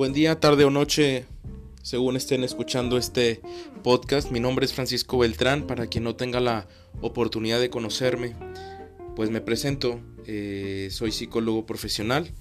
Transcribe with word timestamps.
Buen 0.00 0.14
día, 0.14 0.40
tarde 0.40 0.64
o 0.64 0.70
noche, 0.70 1.26
según 1.82 2.16
estén 2.16 2.42
escuchando 2.42 2.96
este 2.96 3.42
podcast. 3.82 4.30
Mi 4.30 4.40
nombre 4.40 4.64
es 4.64 4.72
Francisco 4.72 5.18
Beltrán, 5.18 5.66
para 5.66 5.88
quien 5.88 6.04
no 6.04 6.16
tenga 6.16 6.40
la 6.40 6.66
oportunidad 7.02 7.60
de 7.60 7.68
conocerme, 7.68 8.34
pues 9.14 9.28
me 9.28 9.42
presento. 9.42 10.00
Eh, 10.26 10.88
soy 10.90 11.12
psicólogo 11.12 11.66
profesional, 11.66 12.32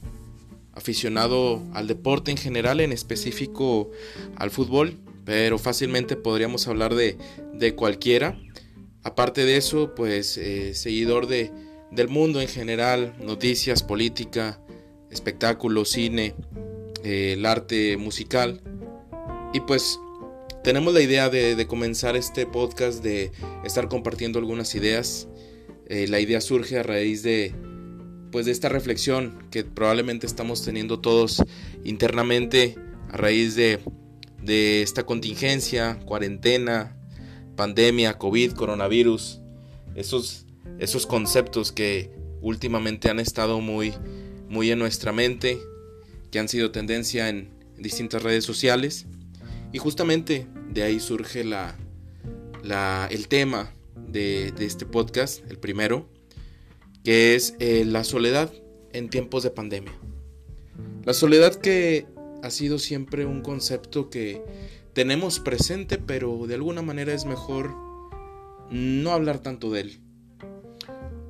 aficionado 0.71 1.61
al 1.73 1.87
deporte 1.87 2.31
en 2.31 2.37
general, 2.37 2.79
en 2.79 2.93
específico 2.93 3.91
al 4.37 4.51
fútbol, 4.51 4.97
pero 5.25 5.57
fácilmente 5.59 6.15
podríamos 6.15 6.65
hablar 6.69 6.95
de, 6.95 7.17
cualquiera. 7.75 8.39
Aparte 9.03 9.43
de 9.43 9.57
eso, 9.57 9.95
pues 9.95 10.37
eh, 10.37 10.73
seguidor 10.75 11.27
de, 11.27 11.51
del 11.91 12.07
mundo 12.07 12.39
en 12.39 12.47
general, 12.47 13.15
noticias, 13.19 13.83
política, 13.83 14.61
espectáculos, 15.11 15.89
cine, 15.89 16.35
eh, 17.03 17.33
el 17.33 17.45
arte 17.45 17.97
musical. 17.97 18.61
Y 19.53 19.61
pues 19.61 19.99
tenemos 20.63 20.93
la 20.93 21.01
idea 21.01 21.29
de, 21.29 21.65
comenzar 21.67 22.15
este 22.15 22.45
podcast, 22.45 23.03
de 23.03 23.31
estar 23.63 23.87
compartiendo 23.87 24.39
algunas 24.39 24.75
ideas. 24.75 25.27
Eh, 25.87 26.07
la 26.07 26.19
idea 26.19 26.41
surge 26.41 26.77
a 26.77 26.83
raíz 26.83 27.23
de, 27.23 27.55
pues 28.31 28.45
de 28.45 28.51
esta 28.51 28.69
reflexión 28.69 29.47
que 29.51 29.63
probablemente 29.63 30.27
estamos 30.27 30.63
teniendo 30.63 30.99
todos 30.99 31.43
internamente 31.83 32.75
a 33.09 33.17
raíz 33.17 33.55
de, 33.55 33.79
de 34.43 34.81
esta 34.81 35.05
contingencia, 35.05 35.99
cuarentena, 36.05 36.95
pandemia, 37.55 38.17
COVID, 38.17 38.51
coronavirus, 38.51 39.41
esos, 39.95 40.45
esos 40.79 41.07
conceptos 41.07 41.71
que 41.71 42.11
últimamente 42.41 43.09
han 43.09 43.19
estado 43.19 43.59
muy, 43.59 43.93
muy 44.47 44.71
en 44.71 44.79
nuestra 44.79 45.11
mente, 45.11 45.59
que 46.31 46.39
han 46.39 46.47
sido 46.47 46.71
tendencia 46.71 47.29
en 47.29 47.49
distintas 47.77 48.23
redes 48.23 48.43
sociales. 48.43 49.05
Y 49.71 49.77
justamente 49.77 50.47
de 50.69 50.83
ahí 50.83 50.99
surge 50.99 51.43
la, 51.43 51.77
el 53.09 53.27
tema 53.27 53.71
de, 54.07 54.53
este 54.59 54.85
podcast, 54.85 55.43
el 55.49 55.57
primero, 55.57 56.09
que 57.03 57.35
es 57.35 57.55
eh, 57.59 57.85
la 57.85 58.03
soledad 58.03 58.51
en 58.93 59.09
tiempos 59.09 59.43
de 59.43 59.51
pandemia. 59.51 59.93
La 61.05 61.13
soledad 61.13 61.55
que 61.55 62.07
ha 62.43 62.49
sido 62.49 62.79
siempre 62.79 63.25
un 63.25 63.41
concepto 63.41 64.09
que 64.09 64.41
tenemos 64.93 65.39
presente, 65.39 65.97
pero 65.97 66.45
de 66.47 66.55
alguna 66.55 66.81
manera 66.81 67.13
es 67.13 67.25
mejor 67.25 67.75
no 68.71 69.11
hablar 69.11 69.39
tanto 69.39 69.71
de 69.71 69.81
él. 69.81 70.01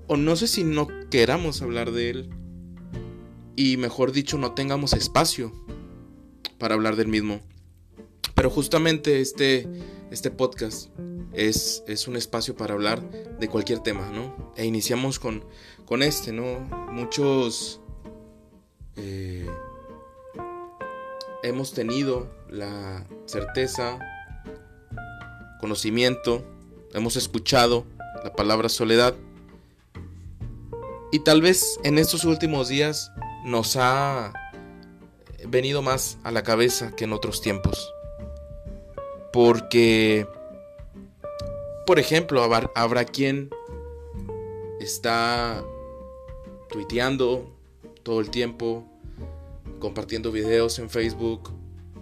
O 0.07 0.17
no 0.17 0.35
sé 0.35 0.47
si 0.47 0.63
no 0.63 0.87
queramos 1.09 1.61
hablar 1.61 1.91
de 1.91 2.09
él, 2.09 2.29
y 3.55 3.77
mejor 3.77 4.11
dicho 4.11 4.37
no 4.37 4.53
tengamos 4.53 4.93
espacio 4.93 5.51
para 6.57 6.75
hablar 6.75 6.95
del 6.95 7.07
mismo. 7.07 7.41
Pero 8.35 8.49
justamente 8.49 9.21
este, 9.21 9.67
este 10.11 10.31
podcast 10.31 10.89
es, 11.33 11.83
es 11.87 12.07
un 12.07 12.15
espacio 12.15 12.55
para 12.55 12.73
hablar 12.73 13.01
de 13.39 13.47
cualquier 13.47 13.79
tema, 13.79 14.09
¿no? 14.11 14.53
E 14.55 14.65
iniciamos 14.65 15.19
con, 15.19 15.43
con 15.85 16.03
este, 16.03 16.31
¿no? 16.31 16.59
Muchos 16.91 17.81
eh, 18.95 19.47
hemos 21.43 21.73
tenido 21.73 22.29
la 22.49 23.05
certeza, 23.25 23.99
conocimiento, 25.59 26.43
hemos 26.93 27.15
escuchado 27.15 27.85
la 28.23 28.33
palabra 28.33 28.69
soledad. 28.69 29.15
Y 31.11 31.19
tal 31.19 31.41
vez 31.41 31.79
en 31.83 31.97
estos 31.97 32.25
últimos 32.25 32.67
días 32.67 33.11
nos 33.43 33.75
ha 33.77 34.33
venido 35.47 35.81
más 35.81 36.17
a 36.23 36.31
la 36.31 36.43
cabeza 36.43 36.95
que 36.95 37.05
en 37.05 37.13
otros 37.13 37.41
tiempos. 37.41 37.93
Porque, 39.31 40.27
por 41.85 41.99
ejemplo, 41.99 42.43
habrá, 42.43 43.05
quien 43.05 43.49
está 44.79 45.63
tuiteando 46.69 47.55
todo 48.03 48.19
el 48.19 48.29
tiempo, 48.29 48.85
compartiendo 49.79 50.31
videos 50.31 50.79
en 50.79 50.89
Facebook, 50.89 51.51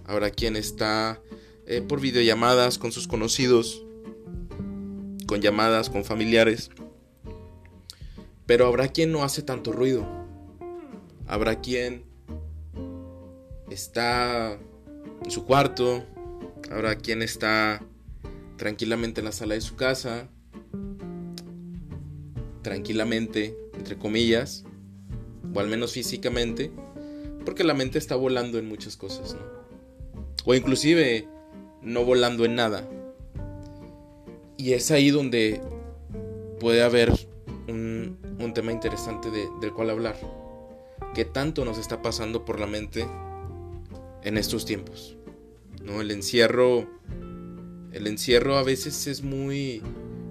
habrá 0.05 0.29
quien 0.29 0.55
está 0.55 1.21
eh, 1.65 1.81
por 1.81 1.99
videollamadas 1.99 2.77
con 2.77 2.91
sus 2.91 3.07
conocidos, 3.07 3.83
con 5.27 5.41
llamadas 5.41 5.89
con 5.89 6.05
familiares, 6.05 6.69
pero 8.45 8.65
habrá 8.65 8.87
quien 8.87 9.11
no 9.11 9.23
hace 9.23 9.41
tanto 9.41 9.73
ruido 9.73 10.26
Habrá 11.27 11.59
quien 11.59 12.05
está 13.69 14.57
en 15.23 15.31
su 15.31 15.45
cuarto, 15.45 16.05
habrá 16.71 16.95
quien 16.95 17.21
está 17.21 17.83
tranquilamente 18.55 19.21
en 19.21 19.25
la 19.25 19.31
sala 19.31 19.55
de 19.55 19.61
su 19.61 19.75
casa, 19.75 20.29
tranquilamente, 22.61 23.57
entre 23.75 23.97
comillas, 23.97 24.63
o 25.53 25.59
al 25.59 25.67
menos 25.67 25.91
físicamente, 25.91 26.71
porque 27.45 27.63
la 27.63 27.73
mente 27.73 27.97
está 27.97 28.15
volando 28.15 28.57
en 28.57 28.67
muchas 28.67 28.95
cosas, 28.95 29.33
¿no? 29.33 29.57
O 30.45 30.53
inclusive 30.55 31.27
no 31.81 32.05
volando 32.05 32.45
en 32.45 32.55
nada. 32.55 32.87
Y 34.55 34.73
es 34.73 34.91
ahí 34.91 35.11
donde 35.11 35.61
puede 36.59 36.83
haber 36.83 37.11
un, 37.67 38.17
tema 38.55 38.71
interesante 38.71 39.29
del 39.29 39.73
cual 39.73 39.91
hablar 39.91 40.15
qué 41.17 41.25
tanto 41.25 41.65
nos 41.65 41.79
está 41.79 42.03
pasando 42.03 42.45
por 42.45 42.59
la 42.59 42.67
mente 42.67 43.07
en 44.21 44.37
estos 44.37 44.65
tiempos. 44.65 45.17
¿no? 45.83 45.99
El 45.99 46.11
encierro. 46.11 46.87
El 47.91 48.05
encierro 48.05 48.55
a 48.55 48.61
veces 48.61 49.07
es 49.07 49.23
muy 49.23 49.81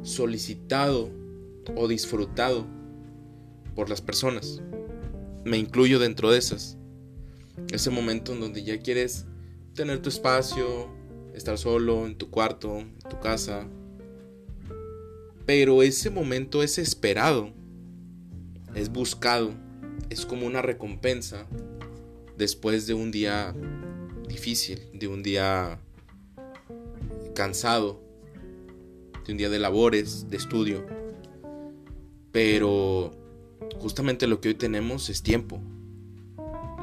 solicitado 0.02 1.10
o 1.74 1.88
disfrutado 1.88 2.68
por 3.74 3.90
las 3.90 4.00
personas. 4.00 4.62
Me 5.44 5.58
incluyo 5.58 5.98
dentro 5.98 6.30
de 6.30 6.38
esas. 6.38 6.78
Ese 7.72 7.90
momento 7.90 8.32
en 8.32 8.38
donde 8.38 8.62
ya 8.62 8.80
quieres 8.80 9.26
tener 9.74 10.00
tu 10.00 10.08
espacio, 10.08 10.88
estar 11.34 11.58
solo 11.58 12.06
en 12.06 12.16
tu 12.16 12.30
cuarto, 12.30 12.78
en 12.78 12.96
tu 13.10 13.18
casa. 13.18 13.66
Pero 15.46 15.82
ese 15.82 16.10
momento 16.10 16.62
es 16.62 16.78
esperado, 16.78 17.52
es 18.76 18.88
buscado 18.88 19.65
es 20.10 20.26
como 20.26 20.46
una 20.46 20.62
recompensa 20.62 21.46
después 22.36 22.86
de 22.86 22.94
un 22.94 23.10
día 23.10 23.54
difícil, 24.28 24.80
de 24.92 25.08
un 25.08 25.22
día 25.22 25.80
cansado, 27.34 28.02
de 29.24 29.32
un 29.32 29.38
día 29.38 29.48
de 29.48 29.58
labores, 29.58 30.28
de 30.28 30.36
estudio. 30.36 30.86
Pero 32.32 33.16
justamente 33.78 34.26
lo 34.26 34.40
que 34.40 34.48
hoy 34.48 34.54
tenemos 34.54 35.08
es 35.08 35.22
tiempo. 35.22 35.60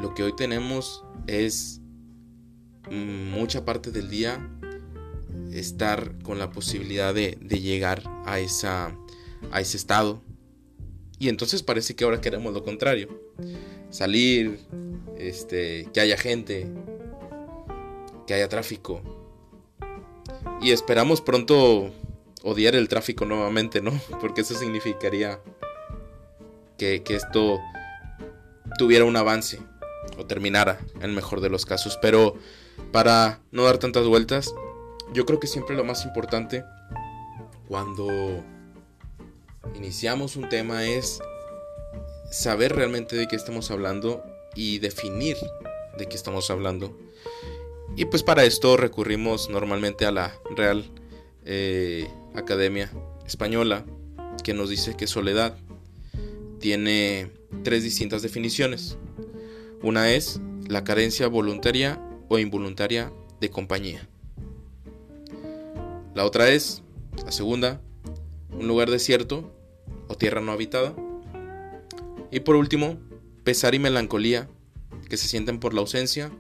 Lo 0.02 0.14
que 0.14 0.24
hoy 0.24 0.36
tenemos 0.36 1.04
es 1.28 1.82
mucha 2.90 3.64
parte 3.64 3.92
del 3.92 4.10
día 4.10 4.50
estar 5.52 6.18
con 6.24 6.40
la 6.40 6.52
posibilidad 6.52 7.14
de, 7.14 7.38
llegar 7.50 8.04
a, 8.26 8.40
esa, 8.40 8.98
a 9.52 9.62
ese 9.62 9.78
estado 9.78 10.22
y 11.24 11.30
entonces 11.30 11.64
parece 11.64 11.96
que 11.96 12.04
ahora 12.04 12.20
queremos 12.20 12.54
lo 12.54 12.66
contrario. 12.66 13.08
Salir, 13.90 14.60
este, 15.18 15.88
que 15.94 16.02
haya 16.02 16.18
gente, 16.18 16.68
que 18.28 18.34
haya 18.34 18.50
tráfico. 18.50 19.02
Y 20.62 20.72
esperamos 20.72 21.22
pronto 21.22 21.92
odiar 22.42 22.76
el 22.76 22.90
tráfico 22.90 23.24
nuevamente, 23.24 23.80
¿no? 23.80 23.92
Porque 24.20 24.42
eso 24.42 24.54
significaría 24.54 25.40
que, 26.78 27.04
que 27.04 27.16
esto 27.16 27.58
tuviera 28.78 29.06
un 29.06 29.16
avance 29.16 29.62
o 30.18 30.26
terminara 30.26 30.82
en 30.96 31.04
el 31.04 31.14
mejor 31.14 31.40
de 31.40 31.50
los 31.50 31.66
casos. 31.66 31.98
Pero 32.02 32.36
para 32.92 33.40
no 33.52 33.64
dar 33.64 33.78
tantas 33.78 34.06
vueltas, 34.06 34.54
yo 35.14 35.26
creo 35.26 35.40
que 35.40 35.48
siempre 35.48 35.78
lo 35.78 35.86
más 35.86 36.04
importante 36.04 36.66
cuando 37.70 38.44
iniciamos 39.76 40.36
un 40.36 40.50
tema 40.50 40.86
es 40.86 41.20
saber 42.32 42.76
realmente 42.76 43.16
de 43.16 43.28
qué 43.28 43.36
estamos 43.36 43.72
hablando 43.72 44.24
y 44.56 44.80
definir 44.80 45.38
de 45.98 46.08
qué 46.08 46.16
estamos 46.16 46.50
hablando. 46.50 46.98
Y 47.96 48.06
pues 48.06 48.24
para 48.24 48.44
esto 48.44 48.78
recurrimos 48.78 49.50
normalmente 49.50 50.06
a 50.06 50.12
la 50.12 50.34
Real 50.56 50.84
eh, 51.46 52.08
Academia 52.34 52.92
Española, 53.26 53.86
que 54.44 54.54
nos 54.54 54.70
dice 54.70 54.96
que 54.98 55.06
soledad 55.06 55.56
tiene 56.60 57.32
tres 57.64 57.84
distintas 57.84 58.22
definiciones. 58.22 58.98
Una 59.82 60.12
es 60.12 60.40
la 60.68 60.84
carencia 60.84 61.28
voluntaria 61.28 62.02
o 62.30 62.40
involuntaria 62.40 63.12
de 63.40 63.50
compañía. 63.50 64.08
La 66.16 66.26
otra 66.26 66.50
es, 66.50 66.82
la 67.24 67.32
segunda, 67.32 67.82
un 68.58 68.68
lugar 68.68 68.90
desierto 68.90 69.52
o 70.08 70.16
tierra 70.16 70.42
no 70.42 70.52
habitada. 70.52 70.96
Y 72.32 72.40
por 72.42 72.56
último, 72.56 72.98
pesar 73.44 73.76
y 73.76 73.80
melancolía 73.80 74.50
que 75.10 75.18
se 75.18 75.28
sienten 75.28 75.60
por 75.60 75.74
la 75.74 75.82
ausencia 75.82 76.32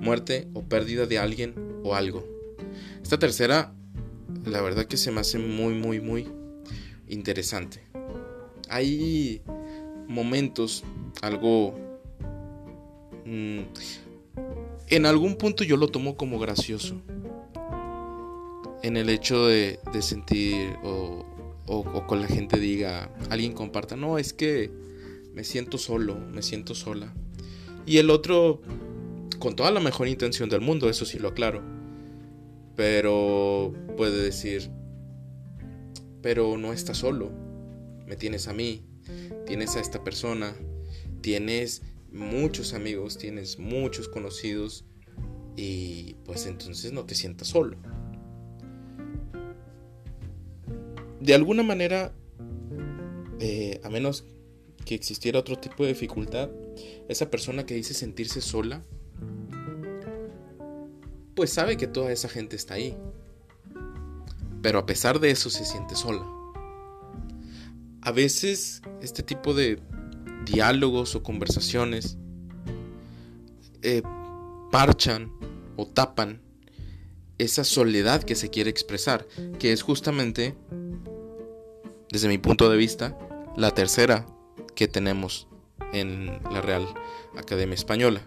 muerte 0.00 0.48
o 0.52 0.62
pérdida 0.62 1.06
de 1.06 1.18
alguien 1.18 1.54
o 1.84 1.94
algo. 1.94 2.24
Esta 3.02 3.18
tercera, 3.18 3.74
la 4.44 4.60
verdad 4.60 4.86
que 4.86 4.96
se 4.96 5.10
me 5.10 5.20
hace 5.20 5.38
muy, 5.38 5.74
muy, 5.74 6.00
muy 6.00 6.28
interesante. 7.08 7.82
Hay 8.68 9.42
momentos, 10.08 10.84
algo... 11.20 11.74
Mm, 13.24 13.60
en 14.88 15.06
algún 15.06 15.36
punto 15.36 15.64
yo 15.64 15.76
lo 15.76 15.88
tomo 15.88 16.16
como 16.16 16.38
gracioso. 16.38 17.00
En 18.82 18.96
el 18.96 19.08
hecho 19.08 19.46
de, 19.46 19.78
sentir 20.00 20.76
o, 20.82 21.24
o, 21.72 22.06
con 22.06 22.20
la 22.20 22.28
gente 22.28 22.58
diga, 22.58 23.10
alguien 23.30 23.52
comparta, 23.52 23.96
no, 23.96 24.18
es 24.18 24.32
que 24.32 24.70
me 25.32 25.42
siento 25.42 25.78
solo, 25.78 26.18
me 26.18 26.42
siento 26.42 26.74
sola. 26.74 27.14
Y 27.86 27.98
el 27.98 28.10
otro, 28.10 28.60
con 29.38 29.56
toda 29.56 29.70
la 29.70 29.80
mejor 29.80 30.08
intención 30.08 30.50
del 30.50 30.60
mundo, 30.60 30.90
eso 30.90 31.06
sí 31.06 31.18
lo 31.18 31.28
aclaro. 31.28 31.62
Pero 32.76 33.72
puede 33.96 34.22
decir, 34.22 34.70
pero 36.20 36.58
no 36.58 36.72
estás 36.72 36.98
solo, 36.98 37.30
me 38.06 38.16
tienes 38.16 38.48
a 38.48 38.52
mí, 38.52 38.84
tienes 39.46 39.76
a 39.76 39.80
esta 39.80 40.04
persona, 40.04 40.54
tienes 41.22 41.82
muchos 42.12 42.74
amigos, 42.74 43.16
tienes 43.16 43.58
muchos 43.58 44.08
conocidos 44.08 44.84
y 45.56 46.14
pues 46.24 46.46
entonces 46.46 46.92
no 46.92 47.04
te 47.04 47.14
sientas 47.14 47.48
solo. 47.48 47.78
De 51.22 51.34
alguna 51.34 51.62
manera, 51.62 52.12
eh, 53.38 53.80
a 53.84 53.88
menos 53.88 54.24
que 54.84 54.96
existiera 54.96 55.38
otro 55.38 55.56
tipo 55.56 55.84
de 55.84 55.90
dificultad, 55.90 56.50
esa 57.08 57.30
persona 57.30 57.64
que 57.64 57.74
dice 57.74 57.94
sentirse 57.94 58.40
sola, 58.40 58.82
pues 61.36 61.50
sabe 61.50 61.76
que 61.76 61.86
toda 61.86 62.10
esa 62.10 62.28
gente 62.28 62.56
está 62.56 62.74
ahí. 62.74 62.96
Pero 64.62 64.80
a 64.80 64.86
pesar 64.86 65.20
de 65.20 65.30
eso 65.30 65.48
se 65.48 65.64
siente 65.64 65.94
sola. 65.94 66.26
A 68.00 68.10
veces 68.10 68.82
este 69.00 69.22
tipo 69.22 69.54
de 69.54 69.78
diálogos 70.44 71.14
o 71.14 71.22
conversaciones 71.22 72.18
eh, 73.82 74.02
parchan 74.72 75.30
o 75.76 75.86
tapan 75.86 76.42
esa 77.38 77.62
soledad 77.62 78.24
que 78.24 78.34
se 78.34 78.50
quiere 78.50 78.70
expresar, 78.70 79.28
que 79.60 79.72
es 79.72 79.82
justamente, 79.82 80.56
desde 82.12 82.28
mi 82.28 82.36
punto 82.36 82.68
de 82.68 82.76
vista, 82.76 83.16
la 83.56 83.70
tercera 83.70 84.26
que 84.74 84.86
tenemos 84.86 85.48
en 85.94 86.42
la 86.52 86.60
Real 86.60 86.86
Academia 87.38 87.74
Española. 87.74 88.20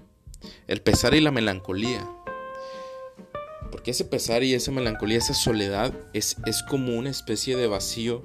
El 0.65 0.81
pesar 0.81 1.13
y 1.13 1.21
la 1.21 1.29
melancolía. 1.29 2.09
Porque 3.71 3.91
ese 3.91 4.03
pesar 4.03 4.43
y 4.43 4.55
esa 4.55 4.71
melancolía, 4.71 5.19
esa 5.19 5.35
soledad, 5.35 5.93
es, 6.13 6.37
es 6.47 6.63
como 6.63 6.95
una 6.95 7.11
especie 7.11 7.55
de 7.55 7.67
vacío, 7.67 8.23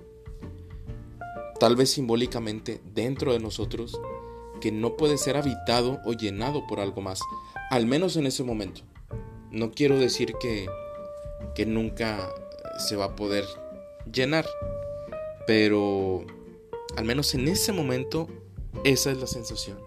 tal 1.58 1.76
vez 1.76 1.90
simbólicamente 1.90 2.80
dentro 2.94 3.34
de 3.34 3.40
nosotros, 3.40 4.00
que 4.62 4.72
no 4.72 4.96
puede 4.96 5.18
ser 5.18 5.36
habitado 5.36 6.00
o 6.06 6.14
llenado 6.14 6.66
por 6.66 6.80
algo 6.80 7.02
más, 7.02 7.20
al 7.68 7.84
menos 7.84 8.16
en 8.16 8.26
ese 8.26 8.44
momento. 8.44 8.80
No 9.50 9.72
quiero 9.72 9.98
decir 9.98 10.32
que, 10.40 10.70
que 11.54 11.66
nunca 11.66 12.30
se 12.78 12.96
va 12.96 13.06
a 13.06 13.16
poder 13.16 13.44
llenar, 14.10 14.46
pero 15.50 16.24
al 16.96 17.04
menos 17.04 17.34
en 17.34 17.48
ese 17.48 17.72
momento, 17.72 18.28
esa 18.84 19.10
es 19.10 19.18
la 19.18 19.26
sensación. 19.26 19.80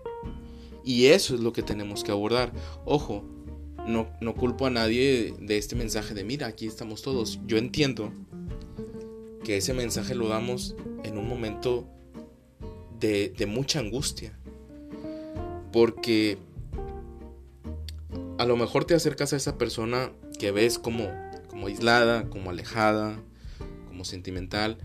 Y 0.84 1.06
eso 1.06 1.36
es 1.36 1.40
lo 1.40 1.54
que 1.54 1.64
tenemos 1.64 2.04
que 2.04 2.12
abordar. 2.12 2.52
Ojo, 2.84 3.24
no, 3.88 4.10
no 4.20 4.36
culpo 4.36 4.66
a 4.66 4.70
nadie 4.70 5.34
de 5.40 5.58
este 5.58 5.78
mensaje 5.78 6.14
de 6.14 6.26
mira, 6.26 6.48
aquí 6.48 6.68
estamos 6.68 7.02
todos. 7.02 7.40
Yo 7.48 7.56
entiendo 7.58 8.12
que 9.46 9.56
ese 9.56 9.74
mensaje 9.74 10.16
lo 10.16 10.28
damos 10.28 10.76
en 11.06 11.18
un 11.18 11.30
momento 11.30 11.88
de, 13.00 13.30
de 13.30 13.46
mucha 13.46 13.80
angustia. 13.80 14.38
Porque 15.72 16.40
a 18.38 18.44
lo 18.44 18.58
mejor 18.58 18.84
te 18.84 18.96
acercas 18.96 19.32
a 19.32 19.38
esa 19.38 19.58
persona 19.58 20.12
que 20.38 20.52
ves 20.52 20.78
como, 20.78 21.10
como 21.48 21.68
aislada, 21.68 22.30
como 22.30 22.50
alejada, 22.50 23.18
como 23.88 24.04
sentimental, 24.04 24.78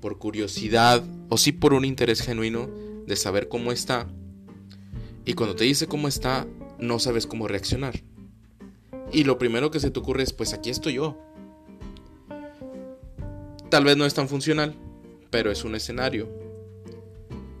por, 0.00 0.18
curiosidad 0.18 1.04
o 1.28 1.36
sí 1.36 1.52
por 1.52 1.74
un 1.74 1.84
interés 1.84 2.22
genuino 2.22 2.68
de 3.06 3.14
saber 3.16 3.48
cómo 3.48 3.70
está. 3.70 4.08
Y 5.24 5.34
cuando 5.34 5.54
te 5.54 5.64
dice 5.64 5.86
cómo 5.86 6.08
está, 6.08 6.46
no 6.78 6.98
sabes 6.98 7.26
cómo 7.26 7.46
reaccionar. 7.46 8.02
Y 9.12 9.24
lo 9.24 9.38
primero 9.38 9.70
que 9.70 9.80
se 9.80 9.90
te 9.90 10.00
ocurre 10.00 10.24
es, 10.24 10.32
pues 10.32 10.52
aquí 10.52 10.70
estoy 10.70 10.94
yo. 10.94 11.18
Tal 13.70 13.84
vez 13.84 13.96
no 13.96 14.06
es 14.06 14.14
tan 14.14 14.28
funcional, 14.28 14.74
pero 15.30 15.52
es 15.52 15.64
un 15.64 15.76
escenario. 15.76 16.28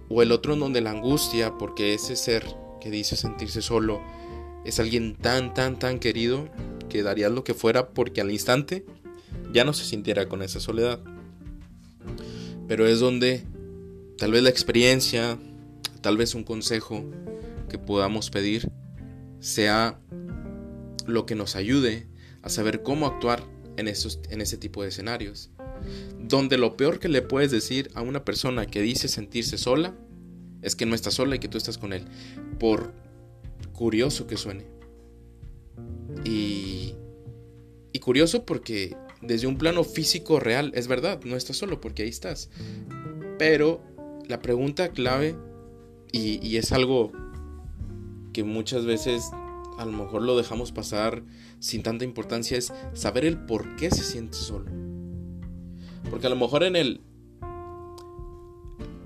O 0.08 0.22
el 0.22 0.32
otro 0.32 0.54
en 0.54 0.60
donde 0.60 0.80
la 0.80 0.90
angustia, 0.90 1.56
porque 1.58 1.94
ese 1.94 2.16
ser 2.16 2.44
que 2.80 2.90
dice 2.90 3.14
sentirse 3.16 3.62
solo, 3.62 4.00
es 4.64 4.80
alguien 4.80 5.16
tan, 5.16 5.54
tan, 5.54 5.78
tan 5.78 6.00
querido, 6.00 6.48
que 6.88 7.04
daría 7.04 7.28
lo 7.28 7.44
que 7.44 7.54
fuera 7.54 7.90
porque 7.90 8.20
al 8.20 8.32
instante 8.32 8.84
ya 9.52 9.64
no 9.64 9.72
se 9.72 9.84
sintiera 9.84 10.28
con 10.28 10.42
esa 10.42 10.58
soledad 10.58 11.00
pero 12.70 12.86
es 12.86 13.00
donde 13.00 13.42
tal 14.16 14.30
vez 14.30 14.44
la 14.44 14.48
experiencia, 14.48 15.36
tal 16.02 16.16
vez 16.16 16.36
un 16.36 16.44
consejo 16.44 17.04
que 17.68 17.78
podamos 17.78 18.30
pedir 18.30 18.70
sea 19.40 19.98
lo 21.04 21.26
que 21.26 21.34
nos 21.34 21.56
ayude 21.56 22.06
a 22.42 22.48
saber 22.48 22.84
cómo 22.84 23.08
actuar 23.08 23.42
en, 23.76 23.88
esos, 23.88 24.20
en 24.30 24.40
ese 24.40 24.56
tipo 24.56 24.84
de 24.84 24.90
escenarios. 24.90 25.50
Donde 26.20 26.58
lo 26.58 26.76
peor 26.76 27.00
que 27.00 27.08
le 27.08 27.22
puedes 27.22 27.50
decir 27.50 27.90
a 27.94 28.02
una 28.02 28.24
persona 28.24 28.66
que 28.66 28.82
dice 28.82 29.08
sentirse 29.08 29.58
sola 29.58 29.92
es 30.62 30.76
que 30.76 30.86
no 30.86 30.94
está 30.94 31.10
sola 31.10 31.34
y 31.34 31.38
que 31.40 31.48
tú 31.48 31.58
estás 31.58 31.76
con 31.76 31.92
él. 31.92 32.04
Por 32.60 32.92
curioso 33.72 34.28
que 34.28 34.36
suene. 34.36 34.64
Y, 36.24 36.94
y 37.92 37.98
curioso 37.98 38.46
porque 38.46 38.96
desde 39.22 39.46
un 39.46 39.56
plano 39.56 39.84
físico 39.84 40.40
real, 40.40 40.72
es 40.74 40.88
verdad, 40.88 41.20
no 41.24 41.36
estás 41.36 41.56
solo 41.56 41.80
porque 41.80 42.02
ahí 42.02 42.08
estás. 42.08 42.50
Pero 43.38 43.82
la 44.26 44.40
pregunta 44.40 44.90
clave, 44.90 45.36
y, 46.12 46.56
es 46.56 46.72
algo 46.72 47.12
que 48.32 48.44
muchas 48.44 48.84
veces 48.84 49.30
a 49.78 49.84
lo 49.84 49.92
mejor 49.92 50.22
lo 50.22 50.36
dejamos 50.36 50.72
pasar 50.72 51.22
sin 51.58 51.82
tanta 51.82 52.04
importancia, 52.04 52.56
es 52.56 52.72
saber 52.92 53.24
el 53.24 53.38
por 53.38 53.76
qué 53.76 53.90
se 53.90 54.04
siente 54.04 54.36
solo. 54.36 54.70
Porque 56.10 56.26
a 56.26 56.30
lo 56.30 56.36
mejor 56.36 56.64
en 56.64 56.76
el, 56.76 57.00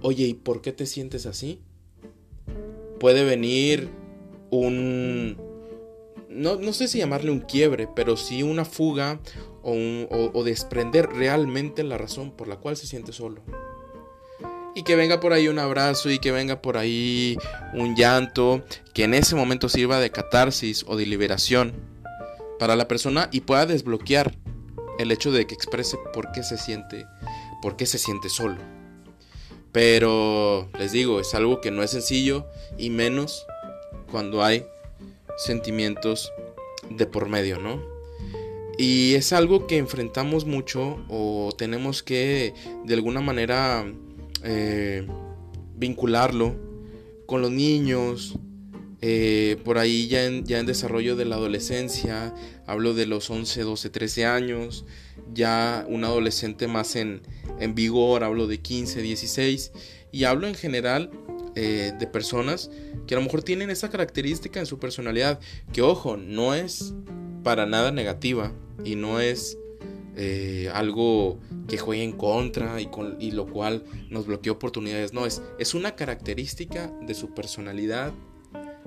oye, 0.02 0.26
¿y 0.26 0.34
por 0.34 0.62
qué 0.62 0.72
te 0.72 0.86
sientes 0.86 1.26
así? 1.26 1.60
Puede 3.00 3.24
venir 3.24 3.88
un, 4.50 5.36
no, 6.34 6.56
no 6.56 6.72
sé 6.72 6.88
si 6.88 6.98
llamarle 6.98 7.30
un 7.30 7.40
quiebre, 7.40 7.88
pero 7.94 8.16
sí 8.16 8.42
una 8.42 8.64
fuga 8.64 9.20
o, 9.62 10.42
desprender 10.44 11.08
realmente 11.08 11.82
la 11.84 11.96
razón 11.96 12.30
por 12.32 12.48
la 12.48 12.56
cual 12.56 12.76
se 12.76 12.86
siente 12.86 13.12
solo. 13.12 13.42
Y 14.74 14.82
que 14.82 14.96
venga 14.96 15.20
por 15.20 15.32
ahí 15.32 15.48
un 15.48 15.58
abrazo 15.58 16.10
y 16.10 16.18
que 16.18 16.32
venga 16.32 16.60
por 16.60 16.76
ahí 16.76 17.38
un 17.72 17.94
llanto 17.94 18.62
que 18.92 19.04
en 19.04 19.14
ese 19.14 19.36
momento 19.36 19.68
sirva 19.68 20.00
de 20.00 20.10
catarsis 20.10 20.84
o 20.88 20.96
de 20.96 21.06
liberación 21.06 21.72
para 22.58 22.74
la 22.74 22.88
persona 22.88 23.28
y 23.30 23.42
pueda 23.42 23.66
desbloquear 23.66 24.36
el 24.98 25.12
hecho 25.12 25.30
de 25.30 25.46
que 25.46 25.54
exprese 25.54 25.96
por 26.12 26.32
qué 26.32 26.42
se 26.42 26.58
siente, 26.58 27.06
por 27.62 27.76
qué 27.76 27.86
se 27.86 27.98
siente 27.98 28.28
solo. 28.28 28.58
Pero 29.70 30.68
les 30.78 30.92
digo, 30.92 31.20
es 31.20 31.34
algo 31.34 31.60
que 31.60 31.70
no 31.70 31.82
es 31.82 31.92
sencillo 31.92 32.46
y 32.76 32.90
menos 32.90 33.46
cuando 34.10 34.44
hay 34.44 34.66
sentimientos 35.36 36.32
de 36.90 37.06
por 37.06 37.28
medio, 37.28 37.58
¿no? 37.58 37.82
Y 38.76 39.14
es 39.14 39.32
algo 39.32 39.66
que 39.66 39.78
enfrentamos 39.78 40.46
mucho 40.46 40.98
o 41.08 41.52
tenemos 41.56 42.02
que 42.02 42.54
de 42.84 42.94
alguna 42.94 43.20
manera 43.20 43.84
eh, 44.42 45.06
vincularlo 45.76 46.56
con 47.26 47.40
los 47.40 47.52
niños, 47.52 48.34
eh, 49.00 49.58
por 49.64 49.78
ahí 49.78 50.08
ya 50.08 50.24
en, 50.24 50.44
ya 50.44 50.58
en 50.58 50.66
desarrollo 50.66 51.14
de 51.14 51.24
la 51.24 51.36
adolescencia, 51.36 52.34
hablo 52.66 52.94
de 52.94 53.06
los 53.06 53.30
11, 53.30 53.62
12, 53.62 53.90
13 53.90 54.26
años, 54.26 54.84
ya 55.32 55.86
un 55.88 56.04
adolescente 56.04 56.66
más 56.66 56.96
en, 56.96 57.22
en 57.60 57.74
vigor, 57.74 58.24
hablo 58.24 58.46
de 58.46 58.58
15, 58.58 59.02
16, 59.02 59.72
y 60.10 60.24
hablo 60.24 60.46
en 60.46 60.54
general 60.54 61.10
eh, 61.56 61.92
de 61.98 62.06
personas 62.06 62.70
que 63.06 63.14
a 63.14 63.18
lo 63.18 63.24
mejor 63.24 63.42
tienen 63.42 63.70
esa 63.70 63.90
característica 63.90 64.60
en 64.60 64.66
su 64.66 64.78
personalidad, 64.78 65.40
que 65.72 65.82
ojo, 65.82 66.16
no 66.16 66.54
es 66.54 66.94
para 67.42 67.66
nada 67.66 67.92
negativa 67.92 68.52
y 68.84 68.96
no 68.96 69.20
es 69.20 69.58
eh, 70.16 70.70
algo 70.72 71.38
que 71.68 71.78
juegue 71.78 72.04
en 72.04 72.12
contra 72.12 72.80
y, 72.80 72.86
con, 72.86 73.16
y 73.20 73.32
lo 73.32 73.46
cual 73.46 73.84
nos 74.10 74.26
bloquea 74.26 74.52
oportunidades. 74.52 75.12
No, 75.12 75.26
es, 75.26 75.42
es 75.58 75.74
una 75.74 75.96
característica 75.96 76.92
de 77.02 77.14
su 77.14 77.34
personalidad 77.34 78.12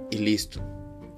y 0.09 0.17
listo. 0.17 0.61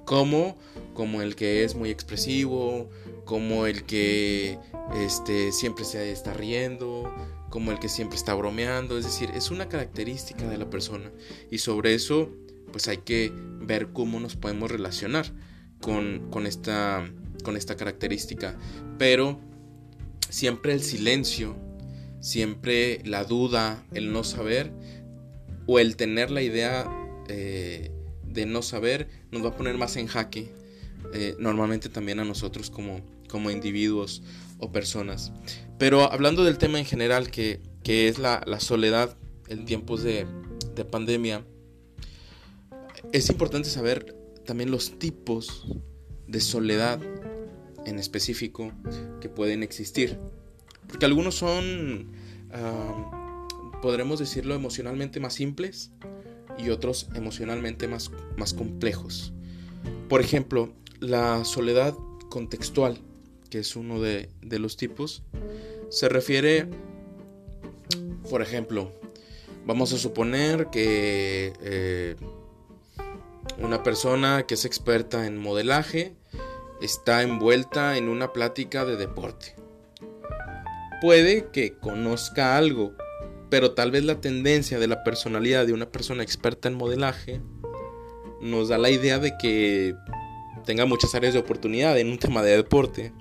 ¿Cómo? 0.04 0.58
Como 0.94 1.22
el 1.22 1.36
que 1.36 1.64
es 1.64 1.74
muy 1.74 1.90
expresivo, 1.90 2.88
como 3.24 3.66
el 3.66 3.84
que 3.84 4.58
este, 4.96 5.52
siempre 5.52 5.84
se 5.84 6.10
está 6.10 6.34
riendo, 6.34 7.12
como 7.50 7.72
el 7.72 7.78
que 7.78 7.88
siempre 7.88 8.16
está 8.16 8.32
bromeando. 8.34 8.96
Es 8.96 9.04
decir, 9.04 9.30
es 9.34 9.50
una 9.50 9.68
característica 9.68 10.48
de 10.48 10.56
la 10.56 10.70
persona. 10.70 11.12
Y 11.50 11.58
sobre 11.58 11.94
eso, 11.94 12.30
pues 12.72 12.88
hay 12.88 12.98
que 12.98 13.32
ver 13.34 13.88
cómo 13.92 14.20
nos 14.20 14.36
podemos 14.36 14.70
relacionar 14.70 15.26
con, 15.80 16.30
con, 16.30 16.46
esta, 16.46 17.10
con 17.44 17.56
esta 17.56 17.76
característica. 17.76 18.56
Pero 18.98 19.40
siempre 20.30 20.72
el 20.72 20.80
silencio, 20.80 21.56
siempre 22.20 23.02
la 23.04 23.24
duda, 23.24 23.84
el 23.92 24.12
no 24.12 24.24
saber 24.24 24.72
o 25.66 25.78
el 25.78 25.96
tener 25.96 26.30
la 26.30 26.42
idea 26.42 26.88
eh, 27.28 27.90
de 28.24 28.46
no 28.46 28.62
saber 28.62 29.08
nos 29.30 29.44
va 29.44 29.48
a 29.50 29.56
poner 29.56 29.76
más 29.76 29.96
en 29.96 30.06
jaque. 30.06 30.52
Eh, 31.14 31.34
normalmente 31.38 31.88
también 31.88 32.20
a 32.20 32.24
nosotros 32.24 32.70
como, 32.70 33.00
como 33.28 33.50
individuos 33.50 34.22
o 34.58 34.70
personas. 34.70 35.32
Pero 35.80 36.12
hablando 36.12 36.44
del 36.44 36.58
tema 36.58 36.78
en 36.78 36.84
general, 36.84 37.30
que, 37.32 37.58
es 37.84 38.18
la, 38.20 38.60
soledad 38.60 39.16
en 39.48 39.64
tiempos 39.64 40.04
de, 40.04 40.26
de 40.76 40.84
pandemia, 40.84 41.44
es 43.12 43.28
importante 43.30 43.68
saber 43.68 44.14
también 44.44 44.70
los 44.70 44.98
tipos 44.98 45.66
de 46.28 46.40
soledad 46.40 47.00
en 47.86 47.98
específico 47.98 48.72
que 49.20 49.28
pueden 49.28 49.62
existir. 49.62 50.18
Porque 50.86 51.06
algunos 51.06 51.36
son, 51.36 52.12
podremos 53.80 54.18
decirlo, 54.18 54.54
emocionalmente 54.54 55.18
más 55.18 55.34
simples 55.34 55.92
y 56.58 56.68
otros 56.70 57.08
emocionalmente 57.14 57.88
más, 57.88 58.10
más 58.36 58.52
complejos. 58.52 59.32
Por 60.08 60.20
ejemplo, 60.20 60.74
la 61.00 61.44
soledad 61.44 61.94
contextual, 62.28 62.98
que 63.50 63.58
es 63.58 63.76
uno 63.76 64.00
de, 64.00 64.30
los 64.42 64.76
tipos, 64.76 65.22
se 65.90 66.08
refiere, 66.08 66.68
por 68.30 68.42
ejemplo, 68.42 68.92
vamos 69.66 69.92
a 69.92 69.98
suponer 69.98 70.68
que 70.68 71.52
eh, 71.60 72.16
una 73.58 73.82
persona 73.82 74.44
que 74.46 74.54
es 74.54 74.64
experta 74.64 75.26
en 75.26 75.36
modelaje 75.36 76.14
está 76.80 77.22
envuelta 77.22 77.96
en 77.96 78.08
una 78.08 78.32
plática 78.32 78.84
de 78.84 78.96
deporte. 78.96 79.54
Puede 81.00 81.48
que 81.50 81.74
conozca 81.74 82.56
algo, 82.56 82.94
pero 83.50 83.72
tal 83.72 83.90
vez 83.90 84.04
la 84.04 84.20
tendencia 84.20 84.78
de 84.78 84.86
la 84.86 85.02
personalidad 85.02 85.66
de 85.66 85.72
una 85.72 85.90
persona 85.90 86.22
experta 86.22 86.68
en 86.68 86.74
modelaje 86.74 87.40
nos 88.40 88.68
da 88.68 88.78
la 88.78 88.90
idea 88.90 89.18
de 89.18 89.36
que 89.38 89.94
tenga 90.64 90.86
muchas 90.86 91.14
áreas 91.14 91.34
de 91.34 91.40
oportunidad 91.40 91.98
en 91.98 92.10
un 92.10 92.18
tema 92.18 92.42
de 92.42 92.56
deporte. 92.56 93.12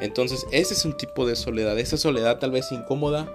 Entonces 0.00 0.46
ese 0.52 0.74
es 0.74 0.84
un 0.84 0.96
tipo 0.96 1.26
de 1.26 1.36
soledad, 1.36 1.78
esa 1.78 1.96
soledad 1.96 2.38
tal 2.38 2.50
vez 2.50 2.72
incómoda, 2.72 3.32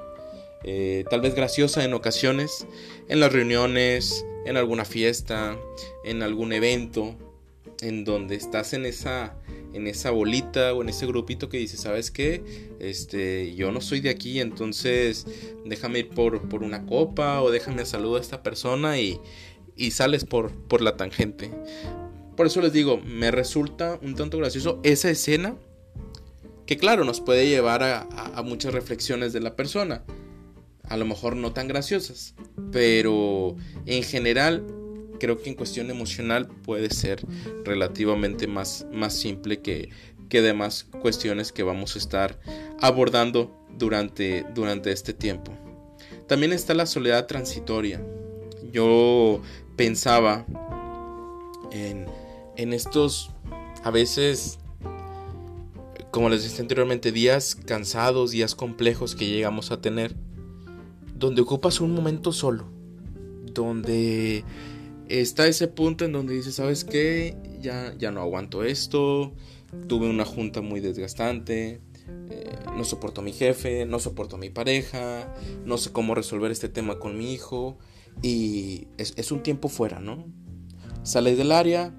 eh, 0.64 1.06
tal 1.10 1.22
vez 1.22 1.36
graciosa 1.36 1.84
en 1.84 1.94
ocasiones, 1.94 2.68
en 3.08 3.20
las 3.20 3.34
reuniones, 3.34 4.26
en 4.46 4.58
alguna 4.58 4.86
fiesta, 4.86 5.58
en 6.04 6.24
algún 6.24 6.54
evento, 6.54 7.16
en 7.82 8.04
donde 8.04 8.36
estás 8.36 8.74
en 8.74 8.86
esa 8.86 9.36
en 9.74 9.88
esa 9.88 10.12
bolita 10.12 10.74
o 10.74 10.82
en 10.82 10.90
ese 10.90 11.06
grupito 11.06 11.50
que 11.50 11.58
dice, 11.58 11.78
¿sabes 11.78 12.12
qué? 12.12 12.44
Este, 12.80 13.54
yo 13.56 13.72
no 13.72 13.82
soy 13.82 14.02
de 14.02 14.10
aquí, 14.10 14.40
entonces 14.40 15.26
déjame 15.66 16.00
ir 16.00 16.10
por, 16.10 16.50
por 16.50 16.64
una 16.64 16.86
copa 16.86 17.42
o 17.42 17.52
déjame 17.52 17.86
saludar 17.86 18.20
a 18.20 18.24
esta 18.24 18.44
persona 18.44 19.00
y, 19.00 19.20
y 19.76 19.92
sales 19.92 20.26
por, 20.26 20.52
por 20.52 20.82
la 20.82 20.98
tangente. 20.98 21.52
Por 22.36 22.48
eso 22.48 22.62
les 22.62 22.74
digo, 22.74 22.98
me 22.98 23.32
resulta 23.32 24.00
un 24.02 24.16
tanto 24.16 24.38
gracioso 24.38 24.80
esa 24.84 25.10
escena 25.10 25.56
que 26.72 26.78
claro, 26.78 27.04
nos 27.04 27.20
puede 27.20 27.50
llevar 27.50 27.84
a, 27.84 28.42
muchas 28.46 28.74
reflexiones 28.74 29.34
de 29.34 29.42
la 29.42 29.58
persona. 29.58 30.06
A 30.84 30.96
lo 30.96 31.04
mejor 31.04 31.36
no 31.36 31.52
tan 31.52 31.68
graciosas, 31.68 32.34
pero 32.72 33.58
en 33.86 34.04
general 34.04 34.66
creo 35.20 35.38
que 35.38 35.50
en 35.50 35.56
cuestión 35.58 35.90
emocional 35.90 36.48
puede 36.48 36.90
ser 36.90 37.28
relativamente 37.66 38.48
más, 38.48 38.88
más 38.90 39.14
simple 39.14 39.60
que, 39.60 39.90
que 40.30 40.42
demás 40.42 40.88
cuestiones 41.02 41.52
que 41.52 41.64
vamos 41.64 41.98
a 41.98 42.00
estar 42.00 42.40
abordando 42.80 43.54
durante, 43.78 44.46
durante 44.56 44.94
este 44.94 45.12
tiempo. 45.12 45.52
También 46.30 46.54
está 46.54 46.74
la 46.74 46.86
soledad 46.86 47.28
transitoria. 47.28 48.02
Yo 48.72 49.42
pensaba 49.76 50.46
en, 51.74 52.06
en 52.56 52.72
estos, 52.72 53.30
a 53.84 53.92
veces, 53.92 54.61
como 56.12 56.30
les 56.30 56.44
dije 56.44 56.62
anteriormente, 56.62 57.12
días 57.12 57.56
cansados, 57.56 58.32
días 58.32 58.54
complejos 58.54 59.16
que 59.16 59.28
llegamos 59.28 59.72
a 59.72 59.82
tener, 59.82 60.14
donde 61.16 61.42
ocupas 61.42 61.80
un 61.80 61.94
momento 61.94 62.34
solo, 62.34 62.68
donde 63.54 64.44
está 65.08 65.48
ese 65.48 65.68
punto 65.68 66.06
en 66.06 66.12
donde 66.12 66.34
dices, 66.34 66.56
¿sabes 66.56 66.84
qué? 66.84 67.38
Ya, 67.62 67.96
ya 67.98 68.12
no 68.12 68.22
aguanto 68.22 68.64
esto, 68.64 69.34
tuve 69.88 70.10
una 70.10 70.26
junta 70.26 70.62
muy 70.62 70.82
desgastante, 70.82 71.80
eh, 72.30 72.56
no 72.76 72.84
soporto 72.84 73.22
a 73.22 73.24
mi 73.24 73.32
jefe, 73.32 73.86
no 73.86 74.00
soporto 74.00 74.36
a 74.36 74.40
mi 74.40 74.50
pareja, 74.50 75.34
no 75.66 75.78
sé 75.78 75.92
cómo 75.92 76.14
resolver 76.14 76.52
este 76.52 76.68
tema 76.68 77.00
con 77.00 77.18
mi 77.18 77.34
hijo 77.34 77.78
y 78.22 78.88
es, 78.98 79.32
un 79.32 79.44
tiempo 79.44 79.70
fuera, 79.70 80.00
¿no? 80.00 80.26
Sales 81.04 81.38
del 81.38 81.52
área. 81.52 81.96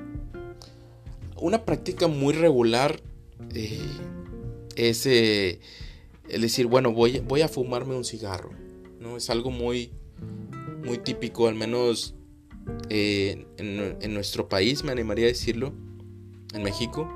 Una 1.40 1.64
práctica 1.64 2.06
muy 2.06 2.34
regular 2.34 3.00
eh, 3.54 3.80
es 4.76 6.40
decir, 6.40 6.66
bueno, 6.66 6.92
voy, 6.92 7.20
voy 7.20 7.42
a 7.42 7.48
fumarme 7.48 7.94
un 7.94 8.04
cigarro, 8.04 8.50
¿no? 9.00 9.16
Es 9.16 9.30
algo 9.30 9.50
muy, 9.50 9.92
muy 10.84 10.98
típico, 10.98 11.48
al 11.48 11.54
menos 11.54 12.14
eh, 12.88 13.46
en, 13.56 14.14
nuestro 14.14 14.48
país, 14.48 14.84
me 14.84 14.92
animaría 14.92 15.26
a 15.26 15.28
decirlo, 15.28 15.72
en 16.52 16.62
México, 16.62 17.08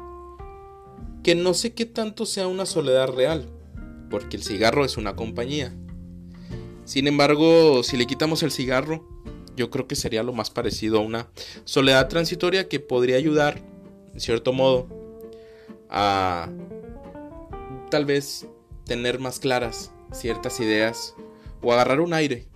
que 1.22 1.34
no 1.34 1.54
sé 1.54 1.74
qué 1.74 1.86
tanto 1.86 2.26
sea 2.26 2.46
una 2.46 2.66
soledad 2.66 3.08
real, 3.08 3.48
porque 4.10 4.36
el 4.36 4.42
cigarro 4.42 4.84
es 4.84 4.96
una 4.96 5.16
compañía. 5.16 5.74
Sin 6.84 7.06
embargo, 7.06 7.82
si 7.82 7.96
le 7.96 8.06
quitamos 8.06 8.42
el 8.42 8.52
cigarro, 8.52 9.06
yo 9.56 9.70
creo 9.70 9.86
que 9.86 9.96
sería 9.96 10.22
lo 10.22 10.32
más 10.32 10.50
parecido 10.50 10.98
a 10.98 11.02
una 11.02 11.28
soledad 11.64 12.08
transitoria 12.08 12.68
que 12.68 12.80
podría 12.80 13.16
ayudar, 13.16 13.60
en 14.12 14.20
cierto 14.20 14.52
modo, 14.52 14.88
a 15.90 16.48
tal 17.90 18.04
vez 18.04 18.46
tener 18.84 19.18
más 19.18 19.40
claras 19.40 19.92
ciertas 20.12 20.60
ideas 20.60 21.14
o 21.62 21.72
agarrar 21.72 22.00
un 22.00 22.12
aire 22.12 22.46